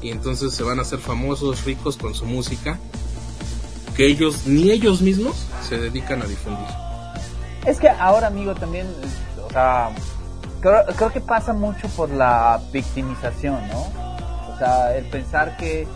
[0.01, 2.79] y entonces se van a hacer famosos, ricos con su música,
[3.95, 6.67] que ellos, ni ellos mismos, se dedican a difundir.
[7.65, 8.87] Es que ahora, amigo, también,
[9.47, 9.89] o sea,
[10.61, 13.81] creo, creo que pasa mucho por la victimización, ¿no?
[14.53, 15.87] O sea, el pensar que,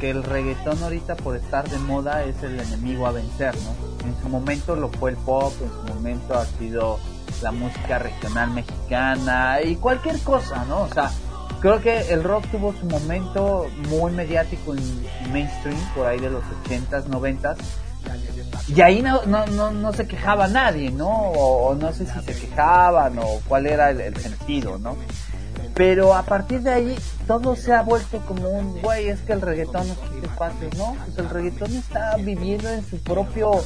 [0.00, 4.06] que el reggaetón ahorita por estar de moda es el enemigo a vencer, ¿no?
[4.06, 7.00] En su momento lo fue el pop, en su momento ha sido
[7.42, 10.82] la música regional mexicana y cualquier cosa, ¿no?
[10.82, 11.10] O sea,
[11.60, 16.42] creo que el rock tuvo su momento muy mediático en mainstream, por ahí de los
[16.64, 17.56] 80s, 90s.
[18.68, 21.08] Y ahí no, no, no, no se quejaba nadie, ¿no?
[21.08, 24.96] O, no sé si se quejaban o cuál era el, sentido, ¿no?
[25.74, 29.40] Pero a partir de ahí todo se ha vuelto como un, güey, es que el
[29.40, 30.96] reggaetón es que ¿no?
[31.04, 33.62] Pues el reggaetón está viviendo en su propio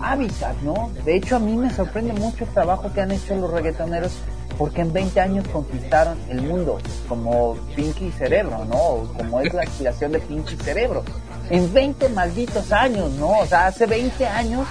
[0.00, 0.90] hábitat, ¿no?
[1.04, 4.12] De hecho a mí me sorprende mucho el trabajo que han hecho los reggaetoneros
[4.58, 9.12] porque en 20 años conquistaron el mundo, como Pinky Cerebro, ¿no?
[9.16, 11.04] Como es la aspiración de Pinky Cerebro.
[11.48, 13.38] En 20 malditos años, ¿no?
[13.38, 14.66] O sea, hace 20 años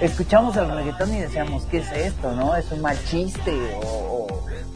[0.00, 2.56] escuchamos el reggaetón y decíamos, ¿qué es esto, no?
[2.56, 4.26] Es un mal chiste, o,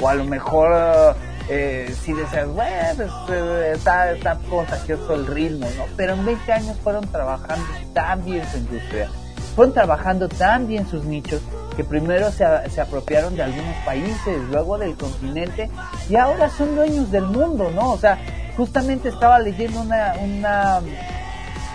[0.07, 1.16] a lo mejor
[1.49, 5.85] eh, si decías, bueno, pues, eh, está, está contagioso el ritmo, ¿no?
[5.96, 9.09] Pero en 20 años fueron trabajando tan bien su industria,
[9.57, 11.40] fueron trabajando tan bien sus nichos,
[11.77, 15.71] que primero se, se, apropiaron de algunos países, luego del continente,
[16.09, 17.93] y ahora son dueños del mundo, ¿no?
[17.93, 18.19] O sea,
[18.57, 20.81] justamente estaba leyendo una, una,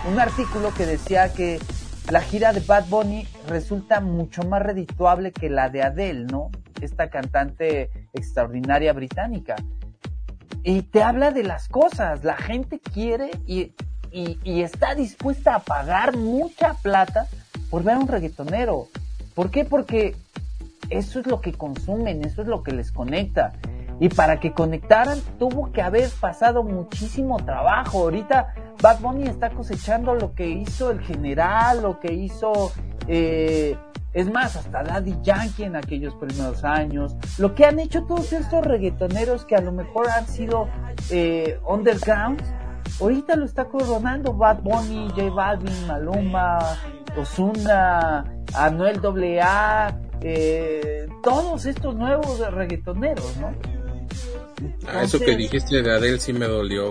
[0.08, 1.58] un artículo que decía que
[2.10, 6.50] la gira de Bad Bunny resulta mucho más redituable que la de Adele, ¿no?
[6.80, 9.56] Esta cantante extraordinaria británica.
[10.62, 13.72] Y te habla de las cosas, la gente quiere y,
[14.12, 17.26] y, y está dispuesta a pagar mucha plata
[17.70, 18.88] por ver a un reggaetonero.
[19.36, 19.66] ¿Por qué?
[19.66, 20.16] Porque
[20.88, 23.52] eso es lo que consumen, eso es lo que les conecta.
[24.00, 27.98] Y para que conectaran tuvo que haber pasado muchísimo trabajo.
[27.98, 32.72] Ahorita Bad Bunny está cosechando lo que hizo el general, lo que hizo,
[33.08, 33.76] eh,
[34.14, 37.14] es más, hasta Daddy Yankee en aquellos primeros años.
[37.36, 40.66] Lo que han hecho todos estos reggaetoneros que a lo mejor han sido
[41.10, 42.40] eh, underground,
[43.00, 46.58] ahorita lo está coronando Bad Bunny, J Balvin, Maluma,
[47.16, 49.00] Ozuna, Anuel
[49.40, 53.54] AA, eh, todos estos nuevos reggaetoneros, ¿no?
[54.86, 56.90] Ah, eso que dijiste de Adele sí me dolió.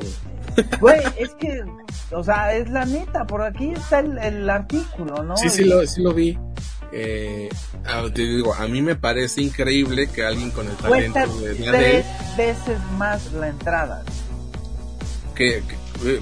[0.80, 1.64] Güey, es que,
[2.12, 5.36] o sea, es la neta, por aquí está el, artículo, ¿no?
[5.36, 6.38] Sí, sí, lo, sí lo vi.
[6.94, 7.50] Eh,
[8.14, 11.72] te digo, a mí me parece increíble que alguien con el talento de, Adele...
[11.72, 12.06] Tres
[12.38, 14.04] veces más la entrada.
[15.36, 15.62] Que,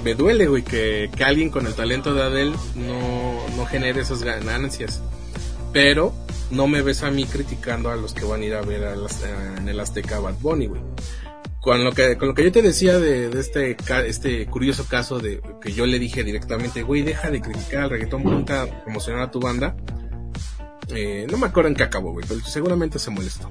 [0.03, 4.23] me duele, güey, que, que, alguien con el talento de Adele no, no genere esas
[4.23, 5.01] ganancias.
[5.71, 6.13] Pero
[6.51, 8.95] no me ves a mí criticando a los que van a ir a ver a
[9.57, 10.81] en el Azteca Bad Bunny, güey.
[11.59, 15.19] Con lo que, con lo que yo te decía de, de, este, este curioso caso
[15.19, 19.21] de que yo le dije directamente, güey, deja de criticar al reggaetón, ponte a promocionar
[19.21, 19.75] a tu banda.
[20.89, 23.49] Eh, no me acuerdo en qué acabó, güey, pero seguramente se molestó.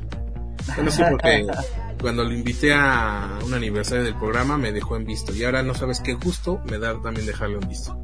[0.76, 1.46] Bueno, sí, porque
[2.02, 5.34] cuando lo invité a un aniversario del programa me dejó en visto.
[5.34, 7.96] Y ahora no sabes qué gusto me da también dejarlo en visto.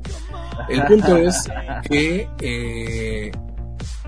[0.68, 1.48] El punto es
[1.88, 3.32] que eh,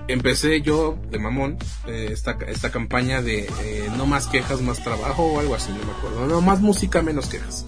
[0.07, 5.39] empecé yo de mamón eh, esta, campaña de eh, no más quejas, más trabajo o
[5.39, 6.25] algo así, no me acuerdo.
[6.25, 7.65] No más música, menos quejas.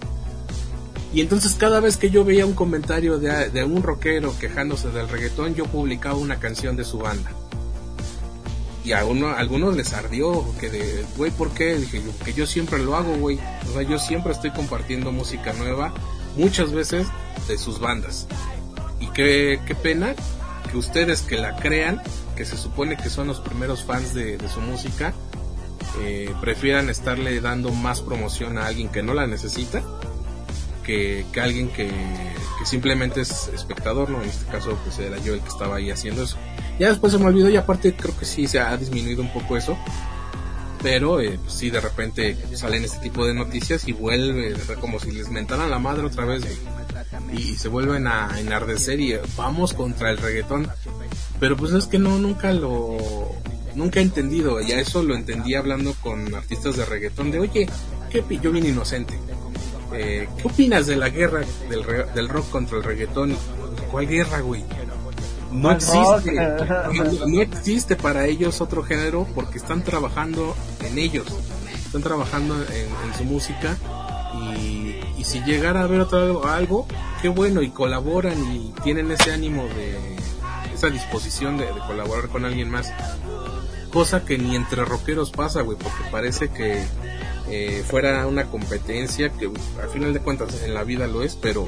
[1.14, 5.10] Y entonces cada vez que yo veía un comentario de, de un rockero quejándose del
[5.10, 7.30] reggaetón, yo publicaba una canción de su banda.
[8.84, 11.76] Y a, uno, a algunos les ardió, que de, güey, ¿por qué?
[11.76, 13.40] Dije yo, que yo siempre lo hago, güey.
[13.70, 15.94] O sea, yo siempre estoy compartiendo música nueva,
[16.36, 17.08] muchas veces
[17.48, 18.28] de sus bandas.
[19.00, 20.16] Y qué, qué pena
[20.70, 22.02] que ustedes que la crean,
[22.36, 25.14] que se supone que son los primeros fans de, de su música,
[26.02, 29.84] eh, prefieran estarle dando más promoción a alguien que no la necesita
[30.84, 31.90] que, que alguien que,
[32.66, 34.22] simplemente es espectador, ¿no?
[34.22, 36.38] En este caso, pues era yo el que estaba ahí haciendo eso.
[36.80, 39.58] Ya después se me olvidó y aparte creo que sí se ha disminuido un poco
[39.58, 39.78] eso.
[40.82, 45.12] Pero eh, pues sí, de repente salen este tipo de noticias y vuelve como si
[45.12, 46.44] les mentaran la madre otra vez
[47.32, 50.70] y se vuelven a enardecer y vamos contra el reggaetón.
[51.40, 52.98] Pero pues es que no, nunca lo,
[53.76, 54.60] nunca he entendido.
[54.62, 57.70] Ya eso lo entendí hablando con artistas de reggaetón de, oye,
[58.10, 59.18] qué yo bien inocente.
[59.94, 61.84] Eh, ¿Qué opinas de la guerra del,
[62.14, 63.36] del, rock contra el reggaetón?
[63.92, 64.64] ¿Cuál guerra, güey?
[65.52, 66.34] No existe.
[67.28, 71.28] No existe para ellos otro género porque están trabajando en ellos.
[71.86, 73.78] Están trabajando en, en su música
[74.36, 76.88] y, y, si llegara a haber otro algo,
[77.22, 79.96] qué bueno y colaboran y tienen ese ánimo de
[80.74, 82.92] esa disposición de, de colaborar con alguien más.
[83.92, 86.84] Cosa que ni entre rockeros pasa, güey, porque parece que
[87.50, 89.50] eh, fuera una competencia que
[89.82, 91.68] al final de cuentas en la vida lo es, pero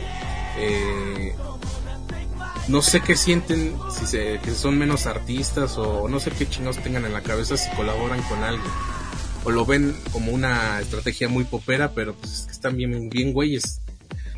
[0.58, 1.36] eh,
[2.68, 6.78] no sé qué sienten, si se, que son menos artistas o no sé qué chinos
[6.78, 8.72] tengan en la cabeza si colaboran con alguien.
[9.44, 13.32] O lo ven como una estrategia muy popera, pero pues es que están bien, bien
[13.32, 13.82] güeyes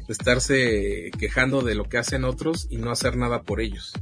[0.06, 3.94] de estarse quejando de lo que hacen otros y no hacer nada por ellos.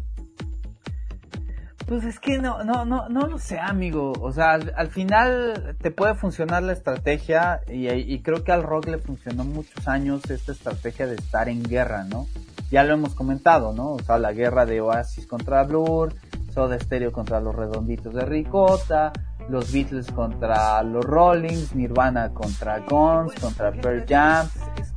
[1.87, 4.13] Pues es que no, no, no, no lo sé, amigo.
[4.19, 8.63] O sea, al, al final te puede funcionar la estrategia y, y, creo que al
[8.63, 12.25] rock le funcionó muchos años esta estrategia de estar en guerra, ¿no?
[12.71, 13.91] Ya lo hemos comentado, ¿no?
[13.91, 16.15] O sea, la guerra de Oasis contra Blur,
[16.51, 19.13] Soda Stereo contra los Redonditos de Ricota,
[19.49, 24.47] los Beatles contra los Rollings, Nirvana contra Guns, contra Pearl Jam.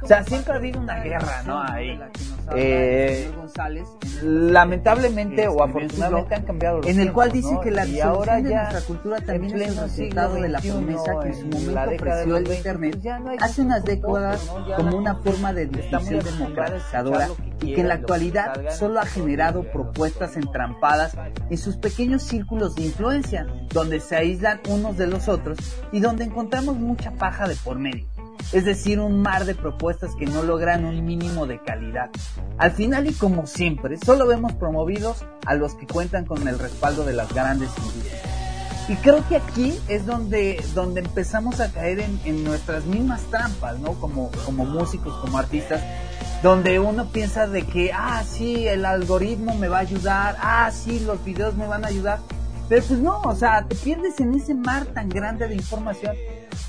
[0.03, 1.61] O sea, siempre ha habido una guerra, ¿no?
[1.61, 2.01] Ahí.
[2.55, 3.30] Eh,
[4.22, 7.61] lamentablemente o afortunadamente han cambiado los En el cual dice ¿no?
[7.61, 11.20] que la y ahora de ya nuestra cultura también es el resultado de la promesa
[11.20, 14.51] que en su en momento ofreció el Internet 20, ya no hay hace unas décadas
[14.76, 17.28] como una forma de a democratizadora
[17.61, 21.16] y que en la actualidad solo ha generado propuestas entrampadas
[21.50, 25.59] en sus pequeños círculos de influencia, donde se aíslan unos de los otros
[25.92, 28.06] y donde encontramos mucha paja de por medio.
[28.52, 32.11] Es decir, un mar de propuestas que no logran un mínimo de calidad.
[32.56, 37.04] Al final y como siempre, solo vemos promovidos a los que cuentan con el respaldo
[37.04, 38.22] de las grandes industrias.
[38.88, 43.78] Y creo que aquí es donde, donde empezamos a caer en, en nuestras mismas trampas,
[43.80, 43.92] ¿no?
[43.94, 45.82] Como, como músicos, como artistas,
[46.43, 51.01] donde uno piensa de que, ah, sí, el algoritmo me va a ayudar, ah, sí,
[51.01, 52.18] los videos me van a ayudar.
[52.68, 56.14] Pero pues no, o sea, te pierdes en ese mar tan grande de información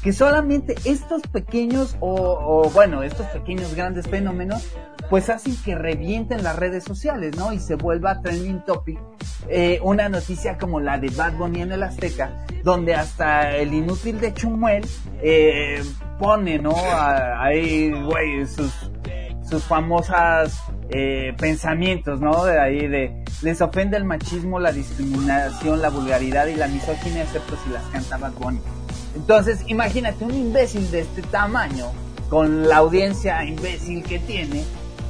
[0.02, 4.66] que solamente estos pequeños o, o, bueno, estos pequeños grandes fenómenos
[5.10, 7.52] pues hacen que revienten las redes sociales, ¿no?
[7.52, 9.00] Y se vuelva trending topic
[9.48, 14.20] eh, una noticia como la de Bad Bunny en el Azteca, donde hasta el inútil
[14.20, 14.86] de Chumuel
[15.22, 15.82] eh,
[16.20, 16.76] pone, ¿no?
[16.76, 18.92] Ahí, güey, sus,
[19.50, 22.46] sus famosas eh, pensamientos, ¿no?
[22.46, 27.58] De ahí de les ofende el machismo, la discriminación, la vulgaridad y la misoginia, excepto
[27.64, 28.60] si las canta Bad Bunny.
[29.16, 31.92] Entonces, imagínate un imbécil de este tamaño,
[32.30, 34.64] con la audiencia imbécil que tiene,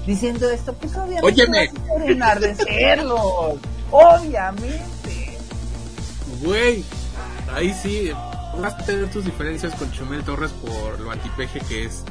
[0.06, 1.72] diciendo esto, pues obviamente Óyeme.
[1.74, 3.60] vas a enardecerlos.
[3.92, 5.38] Obviamente.
[6.44, 6.84] Güey,
[7.54, 8.12] ahí sí,
[8.62, 12.04] vas a tener tus diferencias con Chumel Torres por lo antipeje que es.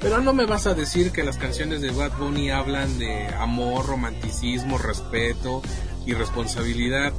[0.00, 3.86] Pero no me vas a decir que las canciones de Bad Bunny hablan de amor,
[3.86, 5.62] romanticismo, respeto
[6.04, 7.12] y responsabilidad.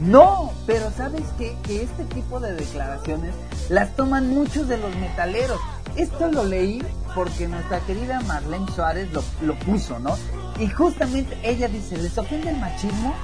[0.00, 1.56] No, pero sabes qué?
[1.64, 3.34] que este tipo de declaraciones
[3.68, 5.60] las toman muchos de los metaleros.
[5.96, 6.82] Esto lo leí
[7.14, 10.16] porque nuestra querida Marlene Suárez lo, lo puso, ¿no?
[10.60, 13.14] Y justamente ella dice, ¿les ofende el machismo?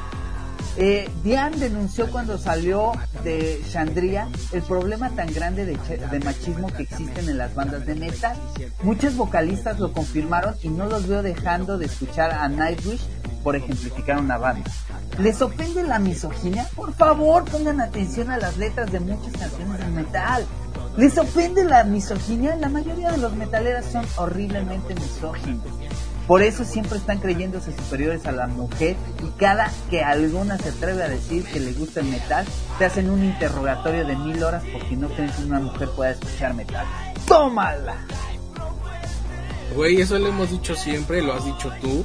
[0.77, 6.83] Eh, Diane denunció cuando salió de Chandria el problema tan grande de, de machismo que
[6.83, 8.37] existen en las bandas de metal.
[8.83, 13.07] Muchos vocalistas lo confirmaron y no los veo dejando de escuchar a Nightwish
[13.45, 14.69] por ejemplificar una banda.
[15.19, 16.67] ¿Les ofende la misoginia?
[16.75, 20.45] Por favor, pongan atención a las letras de muchas canciones de metal.
[20.97, 22.57] ¿Les ofende la misoginia?
[22.57, 25.63] La mayoría de los metaleras son horriblemente misóginos.
[26.27, 31.03] Por eso siempre están creyéndose superiores a la mujer y cada que alguna se atreve
[31.03, 32.47] a decir que le gusta el metal,
[32.79, 36.55] te hacen un interrogatorio de mil horas porque no creen que una mujer pueda escuchar
[36.55, 36.87] metal.
[37.27, 37.97] ¡Tómala!
[39.77, 42.05] Güey, eso lo hemos dicho siempre, lo has dicho tú.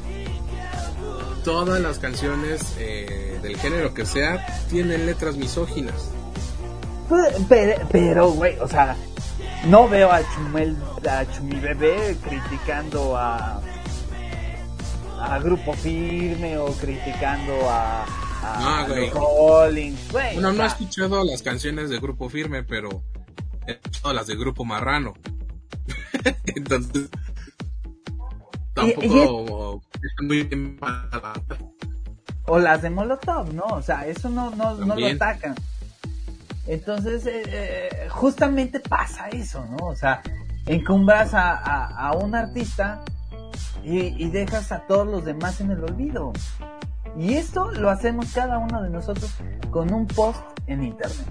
[1.45, 6.11] Todas las canciones eh, del género que sea tienen letras misóginas.
[7.07, 7.36] Pues,
[7.89, 8.95] pero, güey, o sea,
[9.67, 10.76] no veo a Chumel,
[11.09, 13.61] a Chumibebé criticando a
[15.22, 18.05] a Grupo Firme o criticando a, a
[18.43, 20.11] ah, Collins.
[20.11, 23.03] bueno, no he escuchado las canciones de Grupo Firme, pero
[23.67, 25.13] he escuchado las de Grupo Marrano.
[26.45, 27.09] Entonces,
[28.74, 29.82] tampoco
[30.22, 30.78] muy
[32.45, 33.65] O las de Molotov, ¿no?
[33.65, 35.55] O sea, eso no, no, no lo atacan.
[36.67, 39.88] Entonces, eh, eh, justamente pasa eso, ¿no?
[39.88, 40.22] O sea,
[40.65, 43.03] encumbras a, a, a un artista
[43.84, 46.34] y, dejas a todos los demás en el olvido.
[47.17, 49.34] Y esto lo hacemos cada uno de nosotros
[49.71, 51.27] con un post en internet.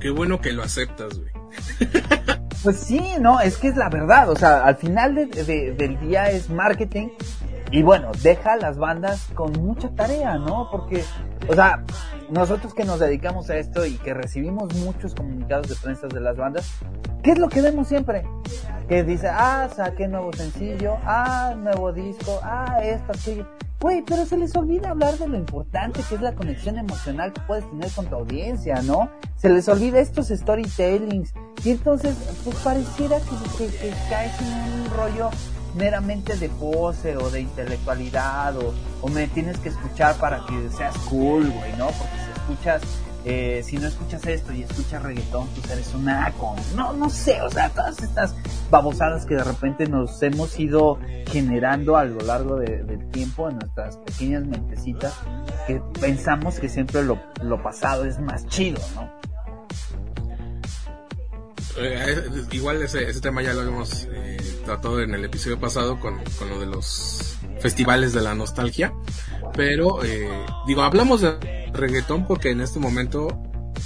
[0.00, 1.30] Qué bueno que lo aceptas, güey.
[2.62, 4.28] Pues sí, no, es que es la verdad.
[4.30, 7.08] O sea, al final del día es marketing.
[7.70, 10.68] Y bueno, deja a las bandas con mucha tarea, ¿no?
[10.70, 11.04] Porque,
[11.48, 11.84] o sea,
[12.30, 16.36] nosotros que nos dedicamos a esto y que recibimos muchos comunicados de prensa de las
[16.36, 16.70] bandas,
[17.22, 18.24] ¿qué es lo que vemos siempre?
[18.88, 23.46] Que dice, ah, saqué nuevo sencillo, ah, nuevo disco, ah, esto, aquello.
[23.80, 27.40] Güey, pero se les olvida hablar de lo importante que es la conexión emocional que
[27.42, 29.08] puedes tener con tu audiencia, ¿no?
[29.36, 31.32] Se les olvida estos storytellings.
[31.64, 35.30] Y entonces, pues pareciera que, que, que caes en un rollo
[35.78, 40.96] meramente de pose o de intelectualidad o, o me tienes que escuchar para que seas
[41.08, 41.86] cool, güey, ¿no?
[41.86, 42.82] Porque si escuchas
[43.24, 46.54] eh, si no escuchas esto y escuchas reggaetón, tú eres un naco.
[46.74, 48.34] No, no sé, o sea, todas estas
[48.70, 53.98] babosadas que de repente nos hemos ido generando a lo largo del tiempo en nuestras
[53.98, 55.14] pequeñas mentecitas,
[55.66, 57.18] que pensamos que siempre lo,
[57.62, 59.10] pasado es más chido, ¿no?
[61.80, 66.18] Eh, igual ese, ese, tema ya lo hemos eh, tratado en el episodio pasado con,
[66.38, 68.92] con lo de los festivales de la nostalgia.
[69.54, 70.28] Pero, eh,
[70.66, 73.28] digo, hablamos de reggaetón porque en este momento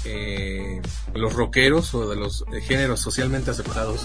[0.05, 0.81] eh,
[1.15, 4.01] los rockeros o de los géneros socialmente aceptados,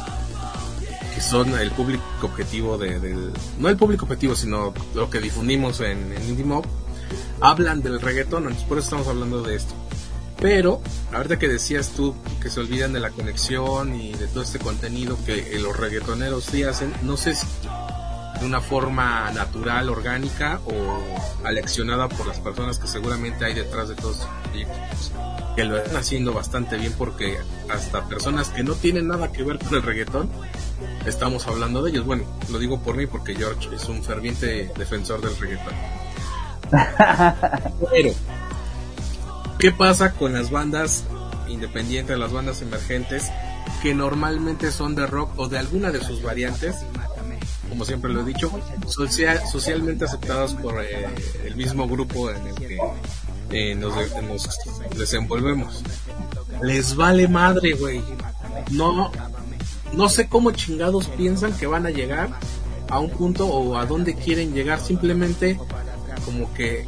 [1.14, 5.82] que son el público objetivo de, del, no el público objetivo, sino lo que difundimos
[5.82, 6.46] en, en Indie
[7.42, 9.74] hablan del reggaetón, por eso estamos hablando de esto.
[10.40, 10.82] Pero,
[11.12, 15.18] ahorita que decías tú que se olvidan de la conexión y de todo este contenido
[15.26, 17.48] que los reggaetoneros sí hacen, no sé si
[18.40, 23.96] de una forma natural, orgánica o aleccionada por las personas que seguramente hay detrás de
[23.96, 25.12] todos estos proyectos
[25.56, 27.36] que lo están haciendo bastante bien porque
[27.68, 30.30] hasta personas que no tienen nada que ver con el reggaetón
[31.08, 32.06] estamos hablando de ellos.
[32.06, 35.74] Bueno, lo digo por mí porque George es un ferviente defensor del reggaetón.
[37.92, 38.14] Pero,
[39.60, 41.06] ¿qué pasa con las bandas
[41.48, 43.32] independientes, las bandas emergentes
[43.82, 46.76] que normalmente son de rock o de alguna de sus variantes
[47.70, 48.52] como siempre lo he dicho,
[48.88, 51.08] social, socialmente aceptadas por eh,
[51.46, 52.78] el mismo grupo en el que
[53.52, 53.94] eh, nos,
[54.98, 55.84] desenvolvemos.
[56.62, 58.02] Les vale madre, güey.
[58.72, 59.12] No,
[59.94, 62.30] no sé cómo chingados piensan que van a llegar
[62.90, 64.80] a un punto o a dónde quieren llegar.
[64.80, 65.60] Simplemente
[66.26, 66.86] como que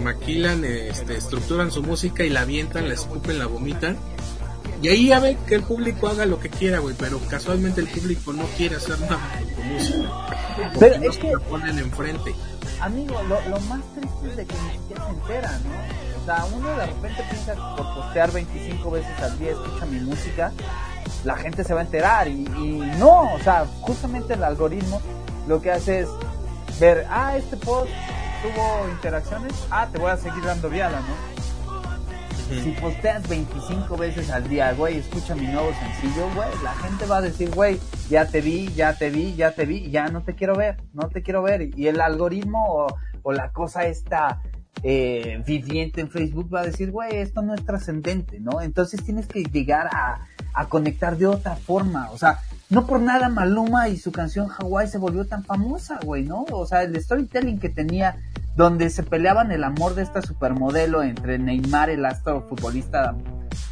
[0.00, 3.96] maquilan, este, estructuran su música y la avientan, la escupen, la vomitan
[4.82, 7.88] y ahí ya ve que el público haga lo que quiera, güey, pero casualmente el
[7.88, 9.18] público no quiere hacer nada
[9.54, 10.08] con música.
[10.78, 12.34] Pero es que lo ponen enfrente.
[12.80, 16.22] Amigo, lo, lo más triste es de que ni siquiera se entera, ¿no?
[16.22, 20.52] O sea, uno de repente piensa por postear 25 veces al día escucha mi música,
[21.24, 25.00] la gente se va a enterar y, y no, o sea, justamente el algoritmo
[25.46, 26.08] lo que hace es
[26.78, 27.90] ver, ah, este post
[28.42, 31.36] tuvo interacciones, ah, te voy a seguir dando viada, ¿no?
[32.48, 37.16] Si posteas 25 veces al día, güey, escucha mi nuevo sencillo, güey, la gente va
[37.16, 40.36] a decir, güey, ya te vi, ya te vi, ya te vi, ya no te
[40.36, 41.76] quiero ver, no te quiero ver.
[41.76, 42.86] Y el algoritmo
[43.24, 44.40] o, la cosa esta
[44.84, 48.60] eh, viviente en Facebook va a decir, güey, esto no es trascendente, ¿no?
[48.60, 50.24] Entonces tienes que llegar a,
[50.54, 54.88] a conectar de otra forma, o sea, no por nada Maluma y su canción Hawaii
[54.88, 56.44] se volvió tan famosa, güey, ¿no?
[56.50, 58.16] O sea, el storytelling que tenía
[58.56, 63.14] donde se peleaban el amor de esta supermodelo entre Neymar, el astro futbolista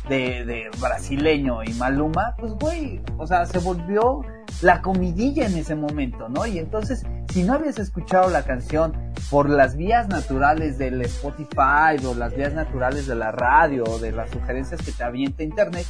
[0.09, 4.23] de, brasileño, y Maluma, pues güey, o sea, se volvió
[4.61, 6.47] la comidilla en ese momento, ¿no?
[6.47, 8.93] Y entonces, si no habías escuchado la canción
[9.31, 14.13] por las vías naturales del Spotify o las vías naturales de la radio o de
[14.13, 15.87] las sugerencias que te avienta internet,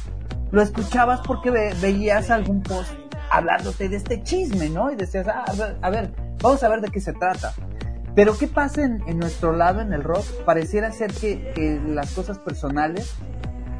[0.55, 2.93] lo escuchabas porque veías algún post
[3.29, 4.89] hablándote de este chisme, ¿no?
[4.89, 5.43] Y decías, ah,
[5.81, 7.53] a ver, vamos a ver de qué se trata.
[8.15, 10.23] Pero ¿qué pasa en, nuestro lado en el rock?
[10.45, 13.13] Pareciera ser que, que, las cosas personales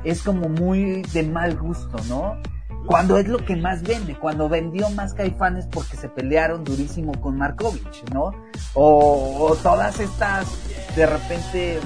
[0.04, 2.38] es como muy de mal gusto, ¿no?
[2.86, 7.38] Cuando es lo que más vende, cuando vendió más caifanes porque se pelearon durísimo con
[7.38, 8.32] Markovich, ¿no?
[8.74, 10.46] O, todas estas,
[10.94, 11.80] de repente,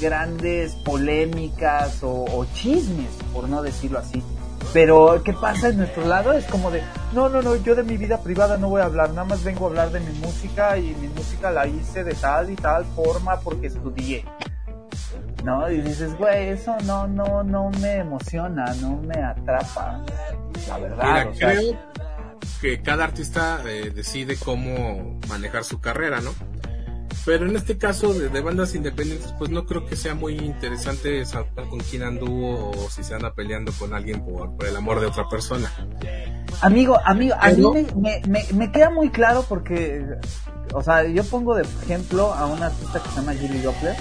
[0.00, 4.22] grandes polémicas o chismes, por no decirlo así,
[4.72, 6.32] pero, ¿qué pasa en nuestro lado?
[6.32, 6.82] Es como de,
[7.12, 9.66] no, no, no, yo de mi vida privada no voy a hablar, nada más vengo
[9.66, 13.40] a hablar de mi música y mi música la hice de tal y tal forma
[13.40, 14.24] porque estudié.
[15.42, 15.70] ¿No?
[15.70, 20.02] Y dices, güey, eso no, no, no me emociona, no me atrapa.
[20.68, 21.28] La verdad.
[21.38, 21.78] creo
[22.60, 26.34] que cada artista eh, decide cómo manejar su carrera, ¿no?
[27.24, 31.48] Pero en este caso de, bandas independientes, pues no creo que sea muy interesante saber
[31.68, 35.28] con quién anduvo o si se anda peleando con alguien por, el amor de otra
[35.28, 35.70] persona.
[36.60, 40.04] Amigo, amigo, a mí me, me, me, queda muy claro porque,
[40.72, 43.96] o sea, yo pongo de ejemplo a una artista que se llama Julie Doppler.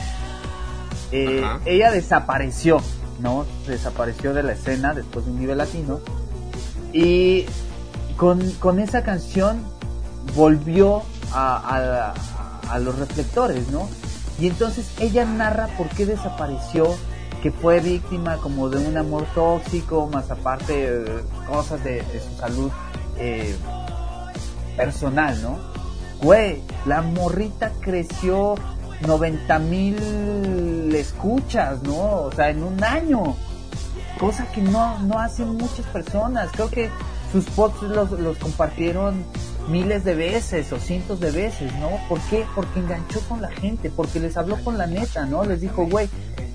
[1.11, 2.81] Eh, ella desapareció,
[3.19, 3.45] ¿no?
[3.67, 5.99] Desapareció de la escena después de un nivel latino.
[6.93, 7.45] Y
[8.15, 9.63] con, con esa canción
[10.35, 12.13] volvió a, a
[12.79, 13.89] los reflectores, ¿no?
[14.39, 16.95] Y entonces ella narra por qué desapareció,
[17.41, 22.71] que fue víctima como de un amor tóxico, más aparte eh, cosas de, su salud
[23.17, 23.55] eh,
[24.75, 25.57] personal, ¿no?
[26.21, 28.55] Güey, la morrita creció
[29.01, 32.23] 90 mil escuchas, ¿no?
[32.23, 33.35] O sea, en un año.
[34.19, 36.49] Cosa que no, no hacen muchas personas.
[36.51, 36.89] Creo que
[37.31, 39.23] sus posts los, los compartieron
[39.67, 41.89] miles de veces o cientos de veces, ¿no?
[42.07, 42.45] ¿Por qué?
[42.55, 45.43] Porque enganchó con la gente, porque les habló con la neta, ¿no?
[45.43, 46.09] Les dijo, güey,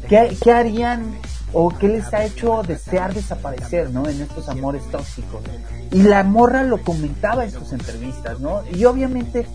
[0.09, 1.19] ¿qué, ¿qué, harían
[1.53, 4.09] o qué les ha hecho desear desaparecer, ¿no?
[4.09, 5.43] En estos amores tóxicos.
[5.91, 8.63] Y la morra lo comentaba en sus entrevistas, ¿no?
[8.73, 9.47] Y obviamente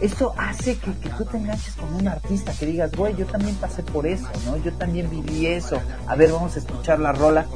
[0.00, 3.82] eso hace que, tú te enganches con un artista, que digas, güey, yo también pasé
[3.82, 4.56] por eso, ¿no?
[4.56, 5.80] Yo también viví eso.
[6.06, 7.46] A ver, vamos a escuchar la rola.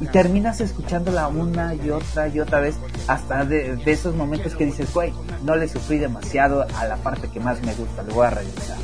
[0.00, 2.76] Y terminas escuchándola una y otra y otra vez,
[3.06, 5.12] hasta de, de esos momentos que dices, güey,
[5.44, 8.76] no le sufrí demasiado a la parte que más me gusta, le voy a regresar.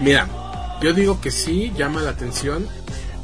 [0.00, 0.26] Mira,
[0.80, 2.66] yo digo que sí, llama la atención.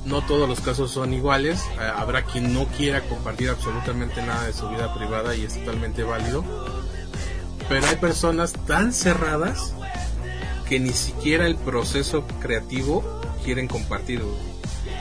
[0.05, 1.61] No todos los casos son iguales.
[1.81, 6.03] Eh, habrá quien no quiera compartir absolutamente nada de su vida privada y es totalmente
[6.03, 6.45] válido.
[7.69, 9.75] Pero hay personas tan cerradas
[10.69, 13.05] que ni siquiera el proceso creativo
[13.45, 14.35] quieren compartirlo.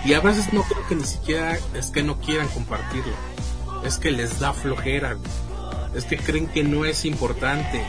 [0.05, 3.13] Y a veces no creo que ni siquiera es que no quieran compartirlo.
[3.83, 5.17] Es que les da flojera.
[5.95, 7.81] Es que creen que no es importante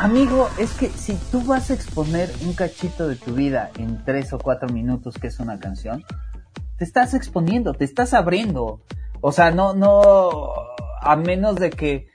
[0.00, 4.32] Amigo, es que si tú vas a exponer un cachito de tu vida en tres
[4.32, 6.04] o cuatro minutos, que es una canción,
[6.78, 8.80] te estás exponiendo, te estás abriendo.
[9.20, 10.54] O sea, no, no,
[11.02, 12.06] a menos de que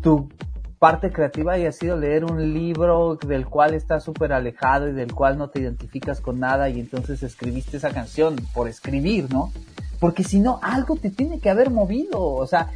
[0.00, 0.30] tu
[0.78, 5.36] parte creativa haya sido leer un libro del cual estás súper alejado y del cual
[5.36, 9.52] no te identificas con nada y entonces escribiste esa canción por escribir, ¿no?
[9.98, 12.22] Porque si no, algo te tiene que haber movido.
[12.22, 12.70] O sea,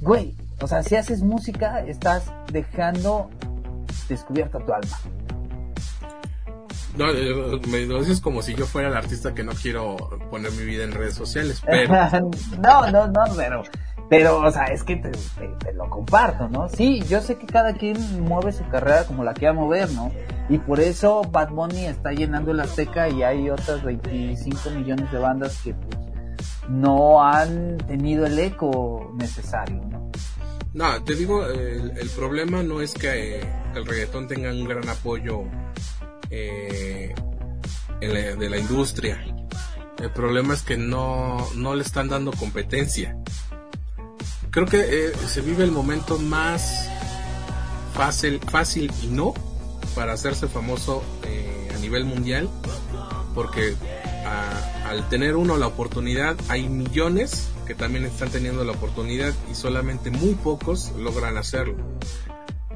[0.00, 3.30] güey, o sea, si haces música, estás dejando
[4.08, 4.98] descubierta tu alma.
[6.96, 9.96] No, eh, me lo dices como si yo fuera el artista que no quiero
[10.30, 11.94] poner mi vida en redes sociales, pero...
[12.62, 13.62] no, no, no, pero,
[14.12, 15.10] pero, o sea, es que te,
[15.72, 16.68] lo comparto, ¿no?
[16.68, 20.12] Sí, yo sé que cada quien mueve su carrera como la quiera mover, ¿no?
[20.50, 25.18] Y por eso Bad Bunny está llenando la seca y hay otras 25 millones de
[25.18, 25.96] bandas que pues,
[26.68, 30.10] no han tenido el eco necesario, ¿no?
[30.74, 33.40] No, te digo, el, problema no es que
[33.74, 35.44] el reggaetón tenga un gran apoyo
[36.28, 37.14] eh,
[37.98, 39.24] de la industria.
[39.98, 43.16] El problema es que no, no le están dando competencia.
[44.52, 46.86] Creo que eh, se vive el momento más
[47.94, 49.32] fácil, fácil y no
[49.94, 52.50] para hacerse famoso eh, a nivel mundial,
[53.34, 53.74] porque
[54.86, 60.10] al tener uno la oportunidad, hay millones que también están teniendo la oportunidad y solamente
[60.10, 61.76] muy pocos logran hacerlo.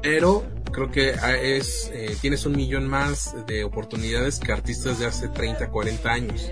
[0.01, 5.05] Pero creo que ah, es, eh, tienes un millón más de oportunidades que artistas de
[5.05, 6.51] hace 30, 40 años.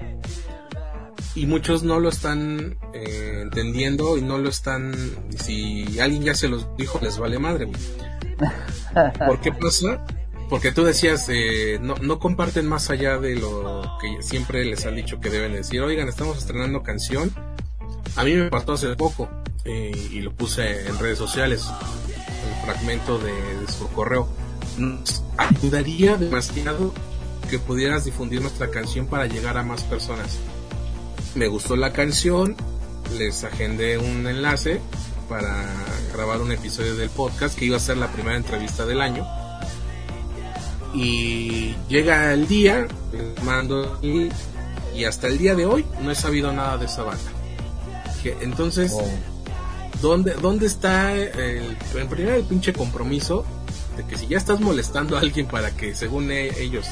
[1.36, 4.96] Y muchos no lo están eh, entendiendo y no lo están...
[5.38, 7.68] Si alguien ya se los dijo, les vale madre.
[9.28, 10.06] ¿Por qué pasa?
[10.50, 14.96] Porque tú decías, eh, no, no comparten más allá de lo que siempre les han
[14.96, 15.82] dicho que deben decir.
[15.82, 17.34] Oigan, estamos estrenando canción
[18.16, 19.30] a mí me pasó hace poco
[19.66, 23.34] eh, y lo puse en redes sociales, el fragmento de,
[23.68, 24.30] su correo.
[24.78, 26.94] Nos ayudaría demasiado
[27.50, 30.40] que pudieras difundir nuestra canción para llegar a más personas.
[31.36, 32.56] Me gustó la canción,
[33.18, 34.80] les agendé un enlace
[35.28, 35.66] para
[36.14, 39.28] grabar un episodio del podcast que iba a ser la primera entrevista del año.
[40.94, 44.30] Y llega el día, les mando y,
[44.96, 47.32] y hasta el día de hoy no he sabido nada de esa banda.
[48.24, 48.94] Que, entonces.
[50.02, 53.46] ¿dónde, ¿dónde está el, en primer el pinche compromiso
[53.98, 56.86] de que si ya estás molestando a alguien para que según e- ellos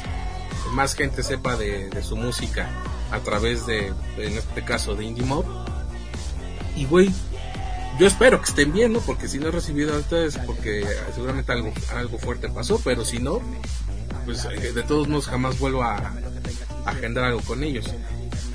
[0.72, 2.70] más gente sepa de, de su música
[3.14, 5.46] a través de, en este caso, de Indie Mob?
[6.76, 7.10] Y güey,
[8.00, 9.00] yo espero que estén bien, ¿no?
[9.00, 10.84] Porque si no he recibido ahorita es porque
[11.14, 13.40] seguramente algo, algo fuerte pasó, pero si no,
[14.26, 16.14] pues eh, de todos modos jamás vuelvo a,
[16.86, 17.86] agendar algo con ellos.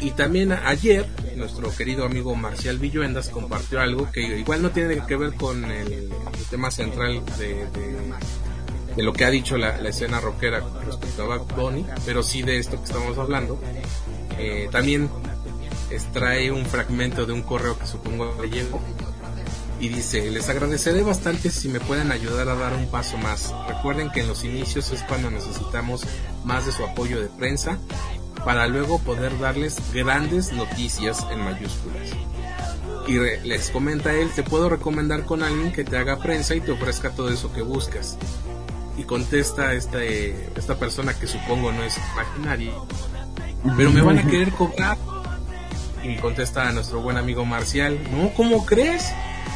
[0.00, 1.06] Y también ayer,
[1.36, 6.10] nuestro querido amigo Marcial Villuendas compartió algo que igual no tiene que ver con el,
[6.50, 7.66] tema central de,
[8.96, 12.42] de- lo que ha dicho la, la escena rockera respecto a Bad Bunny, pero sí
[12.42, 13.60] de esto que estamos hablando.
[14.38, 15.10] Eh, también
[15.90, 18.80] extrae un fragmento de un correo que supongo le llegó
[19.80, 23.54] y dice, les agradeceré bastante si me pueden ayudar a dar un paso más.
[23.68, 26.04] Recuerden que en los inicios es cuando necesitamos
[26.44, 27.78] más de su apoyo de prensa
[28.44, 32.10] para luego poder darles grandes noticias en mayúsculas.
[33.06, 36.72] Y les comenta él, te puedo recomendar con alguien que te haga prensa y te
[36.72, 38.18] ofrezca todo eso que buscas.
[38.96, 42.72] Y contesta este, esta persona que supongo no es imaginaria,
[43.76, 44.96] pero me van a querer cobrar.
[46.02, 49.04] Y contesta a nuestro buen amigo Marcial, no, ¿cómo crees?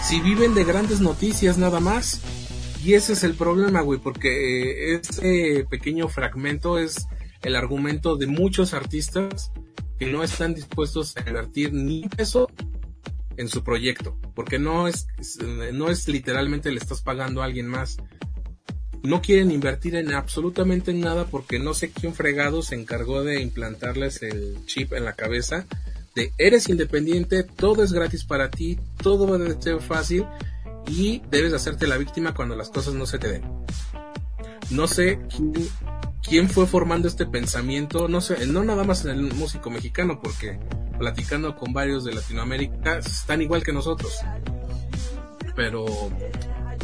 [0.03, 2.21] Si viven de grandes noticias nada más.
[2.85, 7.07] Y ese es el problema, güey, porque eh, este pequeño fragmento es
[7.43, 9.53] el argumento de muchos artistas
[9.99, 12.51] que no están dispuestos a invertir ni peso
[13.37, 15.07] en su proyecto, porque no es,
[15.73, 17.99] no es literalmente le estás pagando a alguien más.
[19.03, 24.23] No quieren invertir en absolutamente nada porque no sé quién fregado se encargó de implantarles
[24.23, 25.67] el chip en la cabeza
[26.15, 30.27] de eres independiente, todo es gratis para ti, todo va a ser fácil
[30.87, 33.43] y debes hacerte la víctima cuando las cosas no se te den.
[34.71, 35.19] No sé
[36.23, 40.59] quién, fue formando este pensamiento, no sé, no nada más en el músico mexicano, porque
[40.99, 44.15] platicando con varios de Latinoamérica están igual que nosotros.
[45.55, 46.11] Pero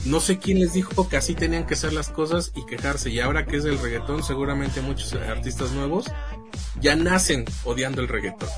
[0.07, 3.11] no sé quién les dijo que así tenían que ser las cosas y quejarse.
[3.11, 6.07] Y ahora que es el reggaetón, seguramente muchos artistas nuevos
[6.81, 8.49] ya nacen odiando el reggaetón.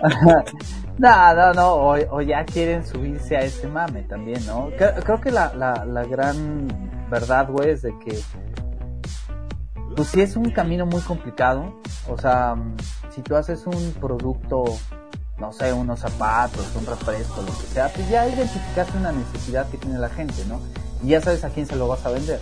[0.98, 4.70] no, no, no, o, ya quieren subirse a ese mame también, ¿no?
[4.76, 6.68] Creo, creo que la, la, la gran
[7.10, 8.18] verdad, güey, es de que,
[9.96, 12.54] pues sí es un camino muy complicado, o sea,
[13.10, 14.64] si tú haces un producto,
[15.40, 19.78] no sé, unos zapatos, un refresco, lo que sea, pues ya identificaste una necesidad que
[19.78, 20.60] tiene la gente, ¿no?
[21.02, 22.38] Y ya sabes a quién se lo vas a vender.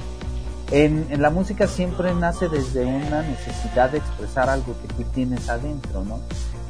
[0.71, 6.05] En, la música siempre nace desde una necesidad de expresar algo que tú tienes adentro,
[6.05, 6.19] ¿no?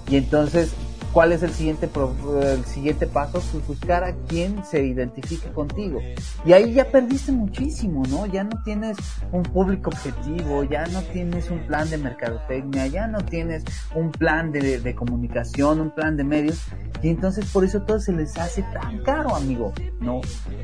[0.09, 0.73] Y entonces,
[1.13, 3.41] ¿cuál es el siguiente, pro- el siguiente paso?
[3.53, 6.01] Pues buscar a quien se identifique contigo.
[6.45, 8.27] Y ahí ya perdiste muchísimo, ¿no?
[8.27, 8.97] Ya no tienes
[9.33, 14.53] un público objetivo, ya no tienes un plan de mercadotecnia, ya no tienes un plan
[14.53, 16.63] de, de comunicación, un plan de medios.
[17.03, 20.21] Y entonces por eso todo se les hace tan caro, amigo, ¿no?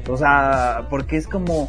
[0.08, 1.68] O sea, porque es como,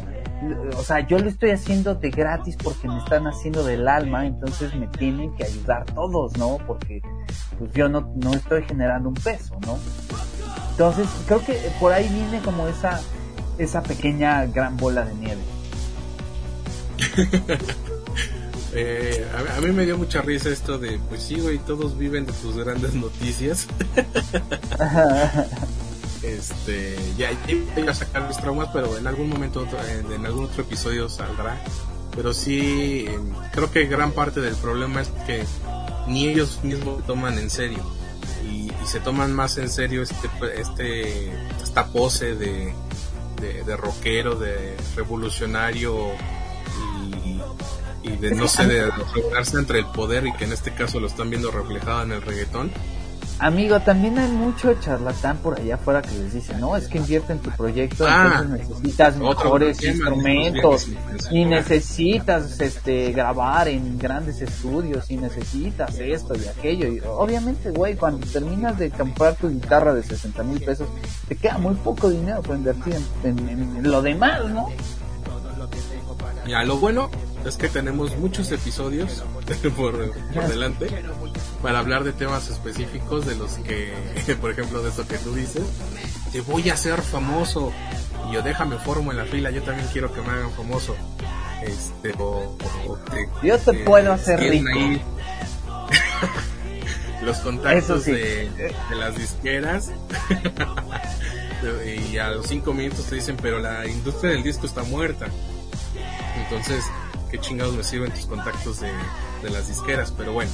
[0.76, 4.74] o sea, yo lo estoy haciendo de gratis porque me están haciendo del alma, entonces
[4.74, 6.58] me tienen que ayudar todos, ¿no?
[6.66, 7.00] Porque
[7.58, 9.78] pues yo no, no estoy generando un peso, ¿no?
[10.70, 13.00] Entonces, creo que por ahí viene como esa,
[13.58, 15.42] esa pequeña gran bola de nieve.
[18.78, 22.26] Eh, a, a mí me dio mucha risa esto de, pues sí, güey, todos viven
[22.26, 23.66] de tus grandes noticias.
[26.34, 27.30] este, ya,
[27.74, 31.08] voy a sacar mis traumas, pero en algún momento, otro- en, en algún otro episodio
[31.08, 31.60] saldrá.
[32.14, 33.18] Pero sí, eh,
[33.52, 35.44] creo que gran parte del problema es que
[36.08, 37.78] ni ellos mismos se toman en serio.
[38.44, 40.28] Y, y se toman más en serio este,
[40.60, 41.30] este,
[41.62, 42.72] esta pose de,
[43.40, 45.96] de, de rockero, de revolucionario
[47.24, 47.40] y,
[48.08, 51.06] y de no sé, de asegurarse entre el poder y que en este caso lo
[51.08, 52.70] están viendo reflejado en el reggaetón.
[53.38, 57.34] Amigo, también hay mucho charlatán por allá afuera que les dice, no, es que invierte
[57.34, 60.88] en tu proyecto, Ah, entonces necesitas mejores instrumentos,
[61.30, 66.88] y necesitas este grabar en grandes estudios, y necesitas esto y aquello.
[66.88, 70.88] Y obviamente, güey, cuando terminas de comprar tu guitarra de 60 mil pesos,
[71.28, 74.68] te queda muy poco dinero para invertir en, en- en lo demás, ¿no?
[76.48, 77.10] Ya, lo bueno
[77.48, 79.22] es que tenemos muchos episodios
[79.76, 80.88] por, por delante
[81.62, 83.92] para hablar de temas específicos de los que,
[84.40, 85.62] por ejemplo, de esto que tú dices,
[86.32, 87.72] te voy a hacer famoso
[88.28, 90.96] y yo déjame formo en la fila, yo también quiero que me hagan famoso.
[91.62, 94.68] Este, o, o- o te- Yo te eh, puedo hacer rico.
[94.74, 95.02] ahí
[97.22, 98.50] los contactos de,
[98.96, 99.90] las disqueras.
[102.10, 105.26] y a los cinco minutos te dicen, pero la industria del disco está muerta.
[106.44, 106.84] Entonces,
[107.30, 108.92] qué chingados me sirven tus contactos de,
[109.50, 110.12] las disqueras.
[110.12, 110.50] Pero bueno,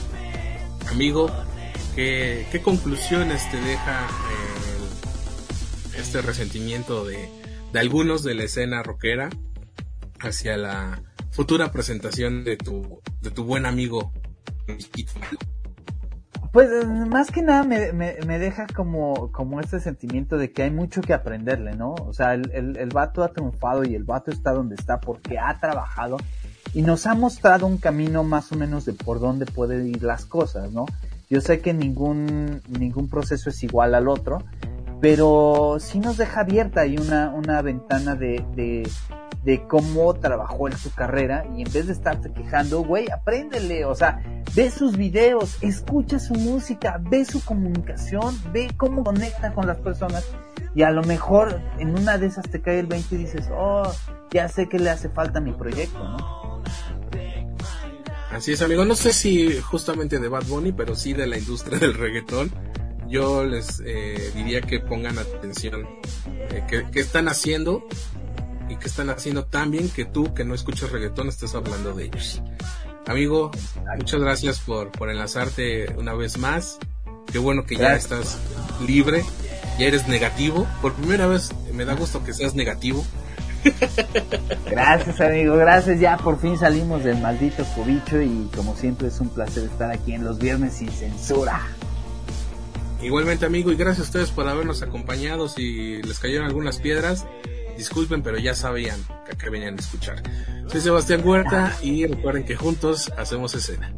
[0.91, 1.31] amigo,
[1.95, 4.09] ¿qué, conclusiones te deja
[5.97, 7.29] este resentimiento de,
[7.73, 9.31] de algunos de la escena rockera
[10.21, 14.13] hacia la futura presentación de tu, de tu buen amigo
[16.53, 21.01] pues más que nada me, me, deja como, como este sentimiento de que hay mucho
[21.01, 21.95] que aprenderle, ¿no?
[21.95, 25.39] O sea, el, el, el, vato ha triunfado y el vato está donde está porque
[25.39, 26.19] ha trabajado
[26.75, 30.25] y nos ha mostrado un camino más o menos de por dónde pueden ir las
[30.25, 30.87] cosas, ¿no?
[31.29, 34.43] Yo sé que ningún, ningún proceso es igual al otro,
[35.01, 40.95] pero sí nos deja abierta ahí una, una ventana de, de, cómo trabajó en su
[40.95, 44.23] carrera y en vez de estarte quejando, güey, apréndele, o sea,
[44.55, 50.25] ve sus videos, escucha su música, ve su comunicación, ve cómo conecta con las personas
[50.75, 53.91] y a lo mejor en una de esas te cae el 20 y dices, oh,
[54.31, 56.52] ya sé que le hace falta mi proyecto, ¿no?
[58.33, 58.85] Así es, amigo.
[58.85, 62.53] No sé si justamente de Bad Bunny, pero sí de la industria del reggaetón.
[63.09, 65.87] Yo les eh, diría que pongan atención.
[66.51, 67.87] Eh, ¿Qué están haciendo?
[68.73, 72.05] y que están haciendo tan bien que tú que no escuchas reggaetón estés hablando de
[72.05, 72.43] ellos.
[73.07, 73.51] Amigo,
[73.97, 76.79] muchas gracias por, por enlazarte una vez más.
[77.31, 78.39] Qué bueno que ya estás
[78.87, 79.25] libre,
[79.79, 80.67] ya eres negativo.
[80.81, 83.05] Por primera vez me da gusto que seas negativo.
[84.71, 86.01] Gracias amigo, gracias.
[86.01, 90.13] Ya por fin salimos del maldito cubicho y como siempre es un placer estar aquí
[90.13, 91.61] en los viernes sin censura.
[93.03, 95.49] Igualmente amigo y gracias a ustedes por habernos acompañado.
[95.49, 97.27] Si les cayeron algunas piedras,
[97.77, 100.23] Disculpen, pero ya sabían que acá venían a escuchar.
[100.67, 103.93] Soy Sebastián Huerta y recuerden que juntos hacemos escena.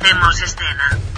[0.00, 1.09] Hacemos escena.